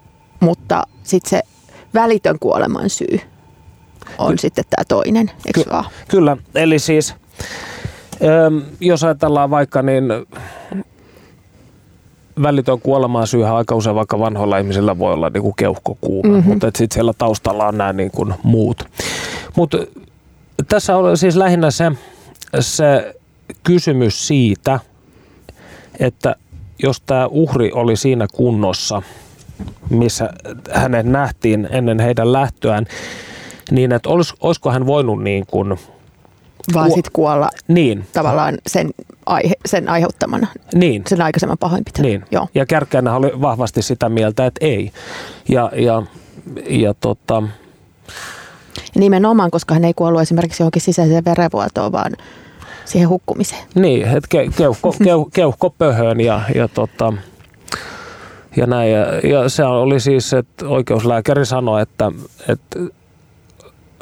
Mutta 0.40 0.82
sitten 1.02 1.30
se 1.30 1.42
välitön 1.94 2.38
kuoleman 2.38 2.90
syy 2.90 3.20
on 4.18 4.30
Ky- 4.30 4.38
sitten 4.38 4.64
tämä 4.70 4.84
toinen, 4.88 5.30
eikö 5.46 5.64
Ky- 5.64 5.70
vaan? 5.70 5.84
Kyllä, 6.08 6.36
eli 6.54 6.78
siis 6.78 7.14
jos 8.80 9.04
ajatellaan 9.04 9.50
vaikka 9.50 9.82
niin 9.82 10.04
välitön 12.42 12.80
kuolemaan 12.80 13.26
syyhän 13.26 13.54
aika 13.54 13.74
usein 13.74 13.96
vaikka 13.96 14.18
vanhoilla 14.18 14.58
ihmisillä 14.58 14.98
voi 14.98 15.12
olla 15.12 15.30
niin 15.30 15.42
kuin 15.42 15.54
keuhkokuume, 15.56 16.28
mm-hmm. 16.28 16.50
mutta 16.50 16.66
sitten 16.66 16.94
siellä 16.94 17.12
taustalla 17.18 17.66
on 17.66 17.78
nämä 17.78 17.92
niin 17.92 18.10
kuin 18.10 18.34
muut. 18.42 18.84
Mutta 19.56 19.78
tässä 20.68 20.96
on 20.96 21.16
siis 21.16 21.36
lähinnä 21.36 21.70
se, 21.70 21.92
se 22.60 23.14
kysymys 23.64 24.26
siitä, 24.26 24.80
että 26.00 26.36
jos 26.82 27.00
tämä 27.00 27.26
uhri 27.26 27.72
oli 27.72 27.96
siinä 27.96 28.26
kunnossa, 28.32 29.02
missä 29.90 30.30
hänet 30.72 31.06
nähtiin 31.06 31.68
ennen 31.70 32.00
heidän 32.00 32.32
lähtöään, 32.32 32.86
niin 33.70 33.92
että 33.92 34.08
olis, 34.08 34.34
olisiko 34.40 34.70
hän 34.70 34.86
voinut 34.86 35.22
niin 35.22 35.46
kuin 35.46 35.78
vaan 36.74 36.90
sitten 36.90 37.12
kuolla 37.12 37.48
niin. 37.68 38.06
tavallaan 38.12 38.58
sen, 38.66 38.90
aihe, 39.26 39.54
sen 39.66 39.88
aiheuttamana, 39.88 40.46
niin. 40.74 41.02
sen 41.06 41.22
aikaisemman 41.22 41.58
pahoinpitelyn. 41.58 42.10
Niin. 42.10 42.24
Joo. 42.30 42.48
Ja 42.54 42.66
Kärkkäinen 42.66 43.12
oli 43.12 43.32
vahvasti 43.40 43.82
sitä 43.82 44.08
mieltä, 44.08 44.46
että 44.46 44.66
ei. 44.66 44.92
Ja, 45.48 45.70
ja, 45.74 46.02
ja 46.68 46.94
tota... 46.94 47.42
Nimenomaan, 48.94 49.50
koska 49.50 49.74
hän 49.74 49.84
ei 49.84 49.94
kuollut 49.94 50.20
esimerkiksi 50.20 50.62
johonkin 50.62 50.82
sisäiseen 50.82 51.24
verenvuotoon, 51.24 51.92
vaan 51.92 52.12
siihen 52.84 53.08
hukkumiseen. 53.08 53.64
Niin, 53.74 54.06
että 54.06 54.28
ke, 54.28 54.48
keuhko, 54.56 54.94
keuh, 55.04 55.28
keuhko 55.32 55.70
pöhön 55.70 56.20
ja, 56.20 56.40
ja, 56.54 56.68
tota, 56.68 57.12
ja 58.56 58.66
näin. 58.66 58.92
Ja, 58.92 59.18
ja 59.18 59.48
se 59.48 59.64
oli 59.64 60.00
siis, 60.00 60.32
että 60.32 60.68
oikeuslääkäri 60.68 61.46
sanoi, 61.46 61.82
että, 61.82 62.12
että 62.48 62.78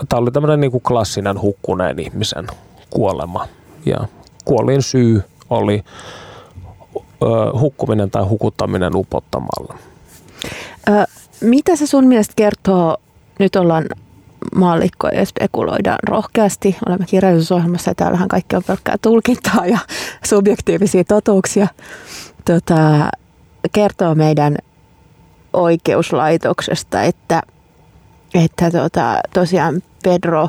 tämä 0.08 0.20
oli 0.20 0.30
tämmöinen 0.30 0.60
niin 0.60 0.70
kuin 0.70 0.82
klassinen 0.82 1.40
hukkuneen 1.40 1.98
ihmisen 1.98 2.46
kuolema. 2.90 3.48
Ja 3.87 4.08
kuolin 4.44 4.83
syy 4.83 5.22
oli 5.50 5.85
ö, 6.96 7.59
hukkuminen 7.59 8.11
tai 8.11 8.24
hukuttaminen 8.24 8.96
upottamalla. 8.96 9.78
Ö, 10.88 10.92
mitä 11.40 11.76
se 11.76 11.87
sun 11.87 12.07
mielestä 12.07 12.33
kertoo, 12.37 12.96
nyt 13.38 13.57
ollaan 13.57 13.85
maallikkoja 14.54 15.18
ja 15.18 15.26
spekuloidaan 15.26 15.98
rohkeasti. 16.09 16.76
Olemme 16.87 17.07
kirjallisuusohjelmassa 17.07 17.90
ja 17.90 17.94
täällähän 17.94 18.28
kaikki 18.28 18.57
on 18.57 18.64
pelkkää 18.66 18.96
tulkintaa 19.02 19.66
ja 19.66 19.78
subjektiivisia 20.30 21.04
totuuksia. 21.04 21.68
Tota, 22.44 23.09
kertoo 23.72 24.14
meidän 24.14 24.57
oikeuslaitoksesta, 25.52 27.02
että– 27.02 27.42
että 28.35 28.70
tota, 28.70 29.20
tosiaan 29.33 29.83
Pedro, 30.02 30.48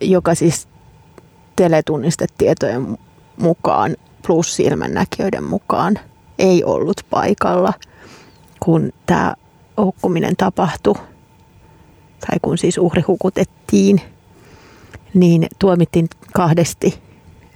joka 0.00 0.34
siis 0.34 0.68
teletunnistetietojen 1.58 2.98
mukaan 3.36 3.96
plus 4.26 4.56
silmännäkijöiden 4.56 5.44
mukaan 5.44 5.98
ei 6.38 6.64
ollut 6.64 7.06
paikalla, 7.10 7.72
kun 8.60 8.92
tämä 9.06 9.34
hukkuminen 9.80 10.36
tapahtui, 10.36 10.94
tai 12.20 12.38
kun 12.42 12.58
siis 12.58 12.78
uhri 12.78 13.02
hukutettiin, 13.02 14.00
niin 15.14 15.46
tuomittiin 15.58 16.08
kahdesti 16.34 17.00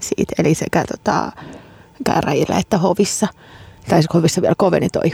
siitä, 0.00 0.32
eli 0.38 0.54
sekä 0.54 0.84
tota, 0.84 1.32
käräjillä 2.04 2.58
että 2.58 2.78
hovissa, 2.78 3.28
tai 3.88 4.02
siis 4.02 4.14
hovissa 4.14 4.42
vielä 4.42 4.54
koveni 4.58 4.88
toi 4.88 5.12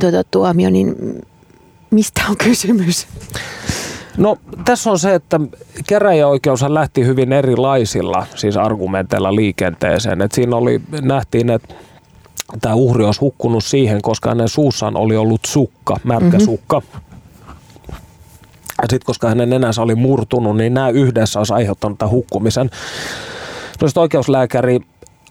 tuota, 0.00 0.24
tuomio, 0.24 0.70
niin 0.70 0.94
mistä 1.90 2.22
on 2.30 2.36
kysymys? 2.36 3.06
No 4.16 4.36
tässä 4.64 4.90
on 4.90 4.98
se, 4.98 5.14
että 5.14 5.40
käräjäoikeus 5.88 6.62
lähti 6.62 7.06
hyvin 7.06 7.32
erilaisilla 7.32 8.26
siis 8.34 8.56
argumenteilla 8.56 9.34
liikenteeseen. 9.34 10.22
Et 10.22 10.32
siinä 10.32 10.56
oli, 10.56 10.80
nähtiin, 11.02 11.50
että 11.50 11.74
tämä 12.60 12.74
uhri 12.74 13.04
olisi 13.04 13.20
hukkunut 13.20 13.64
siihen, 13.64 14.02
koska 14.02 14.28
hänen 14.28 14.48
suussaan 14.48 14.96
oli 14.96 15.16
ollut 15.16 15.40
sukka, 15.46 15.96
märkä 16.04 16.24
mm-hmm. 16.24 16.44
sukka. 16.44 16.82
Ja 18.82 18.88
sitten 18.90 19.06
koska 19.06 19.28
hänen 19.28 19.50
nenänsä 19.50 19.82
oli 19.82 19.94
murtunut, 19.94 20.56
niin 20.56 20.74
nämä 20.74 20.88
yhdessä 20.88 21.40
olisi 21.40 21.52
aiheuttanut 21.52 21.98
tämän 21.98 22.12
hukkumisen. 22.12 22.70
No 23.80 23.88
sitten 23.88 24.00
oikeuslääkäri 24.00 24.80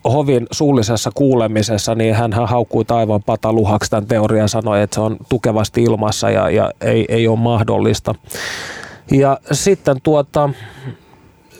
Hovin 0.03 0.47
suullisessa 0.51 1.11
kuulemisessa, 1.13 1.95
niin 1.95 2.15
hän 2.15 2.33
haukkui 2.33 2.85
taivaan 2.85 3.23
pataluhaksi 3.25 3.89
tämän 3.89 4.07
teorian 4.07 4.49
sanoi, 4.49 4.81
että 4.81 4.95
se 4.95 5.01
on 5.01 5.17
tukevasti 5.29 5.83
ilmassa 5.83 6.29
ja, 6.29 6.49
ja 6.49 6.71
ei, 6.81 7.05
ei 7.09 7.27
ole 7.27 7.39
mahdollista. 7.39 8.15
Ja 9.11 9.39
sitten 9.51 9.97
tuota, 10.03 10.49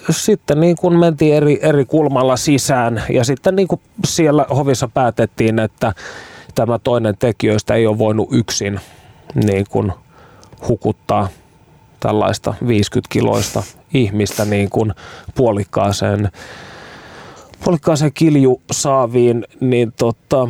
sitten 0.10 0.60
niin 0.60 0.76
kuin 0.76 1.00
mentiin 1.00 1.36
eri, 1.36 1.60
eri 1.62 1.86
kulmalla 1.86 2.38
sisään 2.38 3.04
ja 3.10 3.24
sitten 3.24 3.56
niin 3.56 3.68
kuin 3.68 3.82
siellä 4.06 4.46
hovissa 4.50 4.88
päätettiin, 4.94 5.60
että 5.60 5.94
tämä 6.56 6.80
toinen 6.80 7.18
tekijöistä 7.18 7.74
ei 7.74 7.88
ole 7.88 7.98
voinut 7.98 8.30
yksin 8.32 8.80
niin 9.46 9.66
kuin 9.70 9.94
hukuttaa 10.68 11.28
tällaista 12.00 12.54
50 12.68 13.14
kiloista 13.14 13.64
ihmistä 13.94 14.46
niin 14.46 14.70
kuin 14.70 14.94
puolikkaaseen, 15.36 16.32
puolikkaaseen 17.64 18.14
kiljusaaviin, 18.14 19.46
niin 19.60 19.94
tota, 20.00 20.48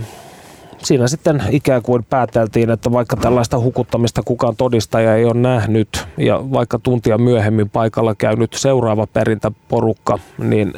siinä 0.77 1.07
sitten 1.07 1.43
ikään 1.49 1.81
kuin 1.81 2.03
pääteltiin, 2.03 2.69
että 2.69 2.91
vaikka 2.91 3.15
tällaista 3.15 3.59
hukuttamista 3.59 4.21
kukaan 4.25 4.55
todistaja 4.55 5.15
ei 5.15 5.25
ole 5.25 5.33
nähnyt 5.33 6.05
ja 6.17 6.43
vaikka 6.51 6.79
tuntia 6.79 7.17
myöhemmin 7.17 7.69
paikalla 7.69 8.15
käynyt 8.15 8.53
seuraava 8.53 9.07
perintäporukka, 9.07 10.19
niin 10.37 10.73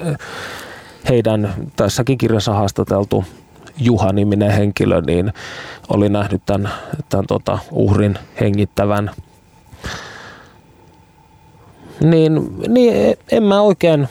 heidän 1.10 1.54
tässäkin 1.76 2.18
kirjassa 2.18 2.54
haastateltu 2.54 3.24
Juha-niminen 3.78 4.52
henkilö, 4.52 5.02
niin 5.02 5.34
oli 5.90 6.10
nähnyt 6.10 6.42
tämän, 6.46 6.72
tämän 7.10 7.28
tota, 7.28 7.60
uhrin 7.72 8.18
hengittävän. 8.40 9.12
Niin, 12.02 12.58
niin 12.68 13.18
en 13.32 13.44
mä 13.44 13.62
oikein, 13.62 14.08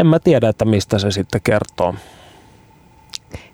en 0.00 0.06
mä 0.06 0.18
tiedä, 0.18 0.48
että 0.48 0.64
mistä 0.64 0.98
se 0.98 1.10
sitten 1.10 1.40
kertoo. 1.44 1.94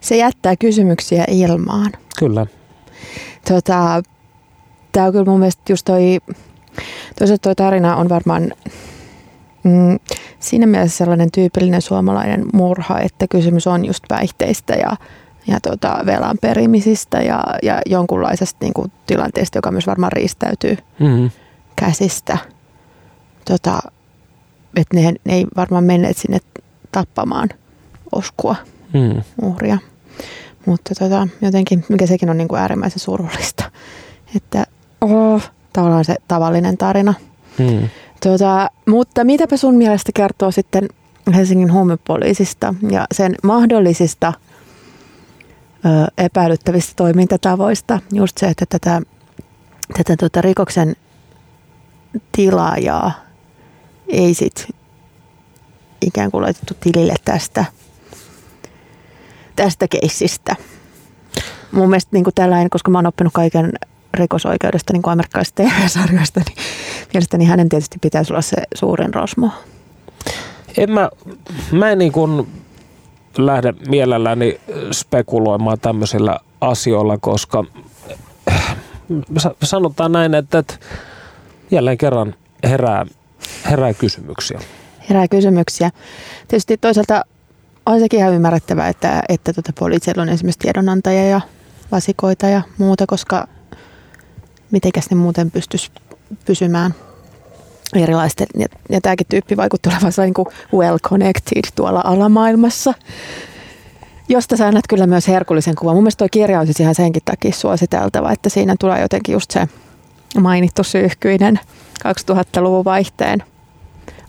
Se 0.00 0.16
jättää 0.16 0.56
kysymyksiä 0.56 1.24
ilmaan. 1.28 1.92
Kyllä. 2.18 2.46
Tota, 3.48 4.02
Tämä 4.92 5.06
on 5.06 5.12
kyllä 5.12 5.24
mun 5.24 5.38
mielestä 5.38 5.62
just 5.68 5.84
toi, 5.84 6.18
toisaalta 7.18 7.42
toi 7.42 7.54
tarina 7.54 7.96
on 7.96 8.08
varmaan 8.08 8.52
mm, 9.64 9.98
siinä 10.38 10.66
mielessä 10.66 10.96
sellainen 10.96 11.32
tyypillinen 11.32 11.82
suomalainen 11.82 12.46
murha, 12.52 13.00
että 13.00 13.26
kysymys 13.30 13.66
on 13.66 13.84
just 13.84 14.04
päihteistä 14.08 14.74
ja, 14.74 14.96
ja 15.46 15.60
tota, 15.60 15.98
velan 16.06 16.38
perimisistä 16.40 17.22
ja, 17.22 17.44
ja 17.62 17.80
jonkunlaisesta 17.86 18.58
niin 18.60 18.74
kuin, 18.74 18.92
tilanteesta, 19.06 19.58
joka 19.58 19.70
myös 19.70 19.86
varmaan 19.86 20.12
riistäytyy 20.12 20.76
Mm-hmm. 21.00 21.30
käsistä. 21.76 22.38
Tota, 23.44 23.78
että 24.76 24.96
ne, 24.96 25.14
ne 25.24 25.34
ei 25.34 25.46
varmaan 25.56 25.84
menneet 25.84 26.16
sinne 26.16 26.38
tappamaan 26.92 27.48
oskua 28.12 28.56
Mm. 28.92 29.22
uhria. 29.42 29.78
Mutta 30.66 30.94
tota, 30.98 31.28
jotenkin, 31.42 31.84
mikä 31.88 32.06
sekin 32.06 32.30
on 32.30 32.38
niin 32.38 32.48
kuin 32.48 32.60
äärimmäisen 32.60 32.98
surullista, 32.98 33.70
että 34.36 34.64
oh, 35.00 35.50
tavallaan 35.72 36.04
se 36.04 36.16
tavallinen 36.28 36.78
tarina. 36.78 37.14
Mm. 37.58 37.88
Tota, 38.22 38.70
mutta 38.86 39.24
mitäpä 39.24 39.56
sun 39.56 39.74
mielestä 39.74 40.12
kertoo 40.14 40.50
sitten 40.50 40.88
Helsingin 41.34 41.72
huumepoliisista 41.72 42.74
ja 42.90 43.06
sen 43.12 43.34
mahdollisista 43.42 44.32
ö, 45.84 45.88
epäilyttävistä 46.18 46.92
toimintatavoista? 46.96 48.00
Just 48.12 48.38
se, 48.38 48.46
että 48.46 48.64
tätä, 48.68 49.02
tätä 49.96 50.16
tota 50.16 50.40
rikoksen 50.40 50.96
tilaajaa 52.32 53.12
ei 54.08 54.34
sit 54.34 54.68
ikään 56.06 56.30
kuin 56.30 56.42
laitettu 56.42 56.74
tilille 56.80 57.14
tästä, 57.24 57.64
tästä 59.56 59.88
keissistä. 59.88 60.56
Mun 61.72 61.88
mielestä 61.88 62.10
niin 62.12 62.24
kuin 62.24 62.34
tällainen, 62.34 62.70
koska 62.70 62.90
mä 62.90 62.98
oon 62.98 63.06
oppinut 63.06 63.32
kaiken 63.32 63.72
rikosoikeudesta 64.14 64.92
niin 64.92 65.02
kuin 65.02 65.12
amerikkalaisista 65.12 65.62
TV-sarjoista, 65.62 66.40
niin 66.46 66.56
mielestäni 67.14 67.44
hänen 67.44 67.68
tietysti 67.68 67.98
pitäisi 68.00 68.32
olla 68.32 68.42
se 68.42 68.56
suurin 68.74 69.14
rosmo. 69.14 69.50
En 70.76 70.90
mä, 70.90 71.10
mä 71.72 71.90
en 71.90 71.98
niin 71.98 72.12
kuin 72.12 72.48
lähde 73.38 73.74
mielelläni 73.88 74.60
spekuloimaan 74.92 75.80
tämmöisillä 75.80 76.38
asioilla, 76.60 77.18
koska 77.18 77.64
sa- 79.38 79.54
sanotaan 79.62 80.12
näin, 80.12 80.34
että, 80.34 80.58
että 80.58 80.74
jälleen 81.70 81.98
kerran 81.98 82.34
herää, 82.64 83.06
herää 83.70 83.94
kysymyksiä. 83.94 84.60
Herää 85.08 85.28
kysymyksiä. 85.28 85.90
Tietysti 86.48 86.76
toisaalta 86.76 87.24
on 87.86 88.00
sekin 88.00 88.20
ihan 88.20 88.34
ymmärrettävää, 88.34 88.88
että, 88.88 89.22
että 89.28 89.52
tuota 89.52 89.72
poliisilla 89.78 90.22
on 90.22 90.28
esimerkiksi 90.28 90.58
tiedonantajia 90.58 91.28
ja 91.28 91.40
vasikoita 91.92 92.46
ja 92.46 92.62
muuta, 92.78 93.06
koska 93.06 93.48
mitenkäs 94.70 95.10
ne 95.10 95.16
muuten 95.16 95.50
pystyisi 95.50 95.90
pysymään 96.44 96.94
erilaisten. 97.94 98.46
Ja, 98.58 98.66
ja 98.90 99.00
tämäkin 99.00 99.26
tyyppi 99.30 99.56
vaikuttaa 99.56 99.92
olevan 99.92 100.12
niin 100.18 100.34
kuin 100.34 100.48
well 100.74 100.98
connected 100.98 101.62
tuolla 101.74 102.02
alamaailmassa, 102.04 102.94
josta 104.28 104.56
sä 104.56 104.66
annat 104.66 104.84
kyllä 104.88 105.06
myös 105.06 105.28
herkullisen 105.28 105.74
kuvan. 105.74 105.96
Mun 105.96 106.02
mielestä 106.02 106.18
tuo 106.18 106.28
kirja 106.30 106.60
on 106.60 106.66
siis 106.66 106.80
ihan 106.80 106.94
senkin 106.94 107.22
takia 107.24 107.52
suositeltava, 107.52 108.32
että 108.32 108.48
siinä 108.48 108.74
tulee 108.80 109.00
jotenkin 109.00 109.32
just 109.32 109.50
se 109.50 109.68
mainittu 110.40 110.84
syyhkyinen 110.84 111.60
2000-luvun 112.04 112.84
vaihteen 112.84 113.42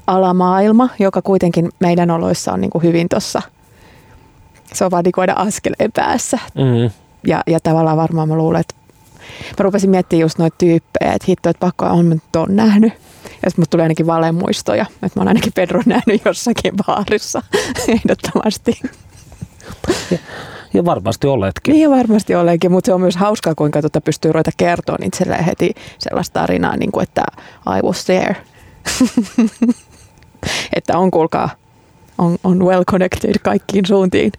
alamaailma, 0.07 0.89
joka 0.99 1.21
kuitenkin 1.21 1.69
meidän 1.79 2.11
oloissa 2.11 2.53
on 2.53 2.61
niin 2.61 2.71
kuin 2.71 2.83
hyvin 2.83 3.09
tuossa, 3.09 3.41
se 4.73 4.85
on 4.85 4.91
vaan 4.91 5.03
niin 5.03 5.11
kuin 5.11 5.23
aina 5.23 5.41
askeleen 5.41 5.91
päässä. 5.91 6.39
Mm. 6.55 6.91
Ja, 7.27 7.43
ja 7.47 7.59
tavallaan 7.59 7.97
varmaan 7.97 8.27
mä 8.27 8.35
luulen, 8.35 8.61
että 8.61 8.75
mä 9.49 9.63
rupesin 9.63 9.89
miettimään 9.89 10.21
just 10.21 10.37
noita 10.37 10.55
tyyppejä, 10.57 11.13
että 11.13 11.25
hitto, 11.27 11.49
että 11.49 11.59
pakko 11.59 11.85
on 11.85 12.05
mä 12.05 12.13
nyt 12.13 12.35
on 12.35 12.55
nähnyt. 12.55 12.93
Ja 13.43 13.49
sitten 13.49 13.65
tulee 13.69 13.83
ainakin 13.83 14.07
valemuistoja, 14.07 14.85
että 15.03 15.19
mä 15.19 15.21
oon 15.21 15.27
ainakin 15.27 15.53
Pedro 15.53 15.81
nähnyt 15.85 16.21
jossakin 16.25 16.73
baarissa 16.85 17.43
ehdottomasti. 17.87 18.81
Ja 20.73 20.85
varmasti 20.85 21.27
oletkin. 21.27 21.73
Niin 21.73 21.91
varmasti 21.91 22.35
oleekin, 22.35 22.71
mutta 22.71 22.85
se 22.85 22.93
on 22.93 23.01
myös 23.01 23.15
hauskaa, 23.15 23.55
kuinka 23.55 23.81
tuota 23.81 24.01
pystyy 24.01 24.31
ruveta 24.31 24.51
kertoa 24.57 24.97
itselleen 25.03 25.43
heti 25.43 25.71
sellaista 25.99 26.39
tarinaa, 26.39 26.77
niin 26.77 26.91
kuin, 26.91 27.03
että 27.03 27.23
I 27.77 27.81
was 27.81 28.05
there. 28.05 28.35
että 30.77 30.97
on 30.97 31.11
kuulkaa, 31.11 31.49
on, 32.17 32.37
on 32.43 32.65
well 32.65 32.83
connected 32.83 33.35
kaikkiin 33.43 33.85
suuntiin. 33.85 34.31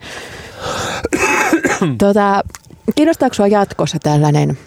tota, 1.98 2.42
kiinnostaako 2.94 3.34
sinua 3.34 3.48
jatkossa 3.48 3.98
tällainen 3.98 4.58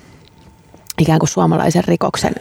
ikään 0.99 1.19
kuin 1.19 1.29
suomalaisen 1.29 1.83
rikoksen 1.83 2.35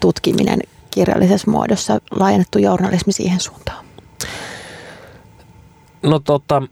tutkiminen 0.00 0.60
kirjallisessa 0.90 1.50
muodossa, 1.50 1.98
laajennettu 2.10 2.58
journalismi 2.58 3.12
siihen 3.12 3.40
suuntaan? 3.40 3.84
No 6.02 6.18
tota, 6.18 6.62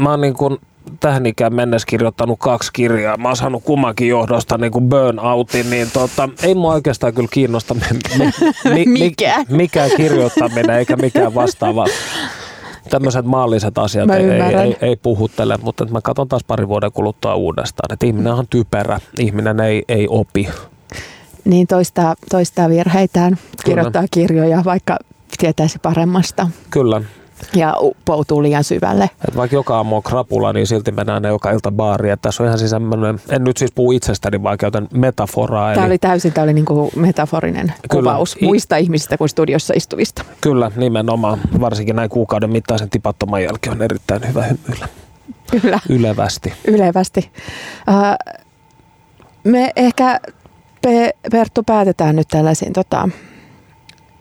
mä 0.00 0.10
oon 0.10 0.20
niin 0.20 0.34
kuin 0.34 0.58
tähän 1.00 1.26
ikään 1.26 1.54
mennessä 1.54 1.86
kirjoittanut 1.86 2.38
kaksi 2.38 2.70
kirjaa. 2.72 3.16
Mä 3.16 3.28
oon 3.28 3.36
saanut 3.36 3.64
kummankin 3.64 4.08
johdosta 4.08 4.58
niin 4.58 4.72
kuin 4.72 4.88
burnoutin, 4.88 5.70
niin 5.70 5.88
tota, 5.92 6.28
ei 6.42 6.54
mua 6.54 6.74
oikeastaan 6.74 7.14
kyllä 7.14 7.28
kiinnosta 7.32 7.74
mi, 7.74 7.80
mi, 8.18 8.30
mi, 8.74 8.84
Mikään. 8.86 9.46
mikään 9.48 9.90
kirjoittaminen 9.96 10.76
eikä 10.78 10.96
mikään 10.96 11.34
vastaava. 11.34 11.86
Tämmöiset 12.90 13.26
maalliset 13.26 13.78
asiat 13.78 14.10
ei, 14.10 14.30
ei, 14.30 14.54
ei, 14.54 14.76
ei 14.80 14.96
puhuttele, 14.96 15.58
mutta 15.62 15.84
mä 15.84 16.00
katson 16.00 16.28
taas 16.28 16.44
pari 16.44 16.68
vuoden 16.68 16.92
kuluttua 16.92 17.34
uudestaan. 17.34 17.92
Että 17.92 18.06
ihminen 18.06 18.32
on 18.32 18.46
typerä, 18.50 19.00
ihminen 19.18 19.60
ei, 19.60 19.84
ei 19.88 20.06
opi. 20.10 20.48
Niin 21.44 21.66
toistaa, 21.66 22.14
toistaa 22.30 22.68
virheitään, 22.68 23.38
kirjoittaa 23.64 24.04
kirjoja, 24.10 24.64
vaikka 24.64 24.96
tietäisi 25.38 25.78
paremmasta 25.82 26.48
Kyllä, 26.70 27.02
ja 27.54 27.76
uppoutuu 27.80 28.42
liian 28.42 28.64
syvälle. 28.64 29.10
Et 29.28 29.36
vaikka 29.36 29.56
joka 29.56 29.76
aamu 29.76 29.96
on 29.96 30.02
krapula, 30.02 30.52
niin 30.52 30.66
silti 30.66 30.92
mennään 30.92 31.22
ne 31.22 31.28
joka 31.28 31.50
ilta 31.50 31.72
baariin. 31.72 32.12
Et 32.12 32.22
tässä 32.22 32.42
on 32.42 32.46
ihan 32.46 32.58
siis 32.58 32.72
en 33.30 33.44
nyt 33.44 33.56
siis 33.56 33.72
puhu 33.74 33.92
itsestäni, 33.92 34.42
vaan 34.42 34.58
käytän 34.58 34.88
metaforaa. 34.94 35.74
Tämä 35.74 35.86
eli 35.86 35.92
oli 35.92 35.98
täysin 35.98 36.32
tämä 36.32 36.42
oli 36.42 36.52
niin 36.52 36.64
kuin 36.64 36.90
metaforinen 36.96 37.66
Kyllä. 37.66 38.02
kuvaus 38.02 38.36
I- 38.40 38.44
muista 38.44 38.76
ihmisistä 38.76 39.18
kuin 39.18 39.28
studiossa 39.28 39.74
istuvista. 39.76 40.24
Kyllä, 40.40 40.70
nimenomaan. 40.76 41.38
Varsinkin 41.60 41.96
näin 41.96 42.10
kuukauden 42.10 42.50
mittaisen 42.50 42.90
tipattoman 42.90 43.42
jälkeen 43.42 43.76
on 43.76 43.82
erittäin 43.82 44.28
hyvä 44.28 44.42
hymyillä. 44.42 44.88
Kyllä, 45.50 45.78
Ylevästi. 45.88 46.52
ylevästi. 46.66 47.30
Uh, 47.88 48.34
me 49.44 49.72
ehkä, 49.76 50.20
Pe- 50.82 51.10
Perttu, 51.30 51.62
päätetään 51.62 52.16
nyt 52.16 52.28
tällaisiin 52.28 52.72
tota, 52.72 53.08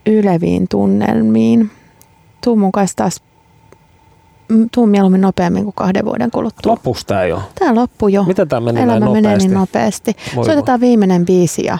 yleviin 0.05 0.67
tunnelmiin. 0.67 1.71
Tuu 2.43 2.55
mun 2.55 2.71
kanssa 2.71 2.95
taas, 2.95 3.21
tuu 4.71 4.85
mieluummin 4.85 5.21
nopeammin 5.21 5.63
kuin 5.63 5.73
kahden 5.73 6.05
vuoden 6.05 6.31
kuluttua. 6.31 6.71
Loppuks 6.71 7.05
tää 7.05 7.25
jo? 7.25 7.41
Tää 7.59 7.75
loppui 7.75 8.13
jo. 8.13 8.23
Miten 8.23 8.47
tää 8.47 8.59
meni 8.59 8.75
näin 8.85 8.89
Elämä 8.89 9.05
menee 9.05 9.21
nopeasti? 9.21 9.47
niin 9.47 9.57
nopeasti. 9.59 10.15
Voi 10.35 10.45
Soitetaan 10.45 10.79
viimeinen 10.79 11.25
biisi 11.25 11.65
ja 11.65 11.77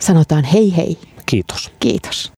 sanotaan 0.00 0.44
hei 0.44 0.76
hei. 0.76 0.98
Kiitos. 1.26 1.72
Kiitos. 1.80 2.26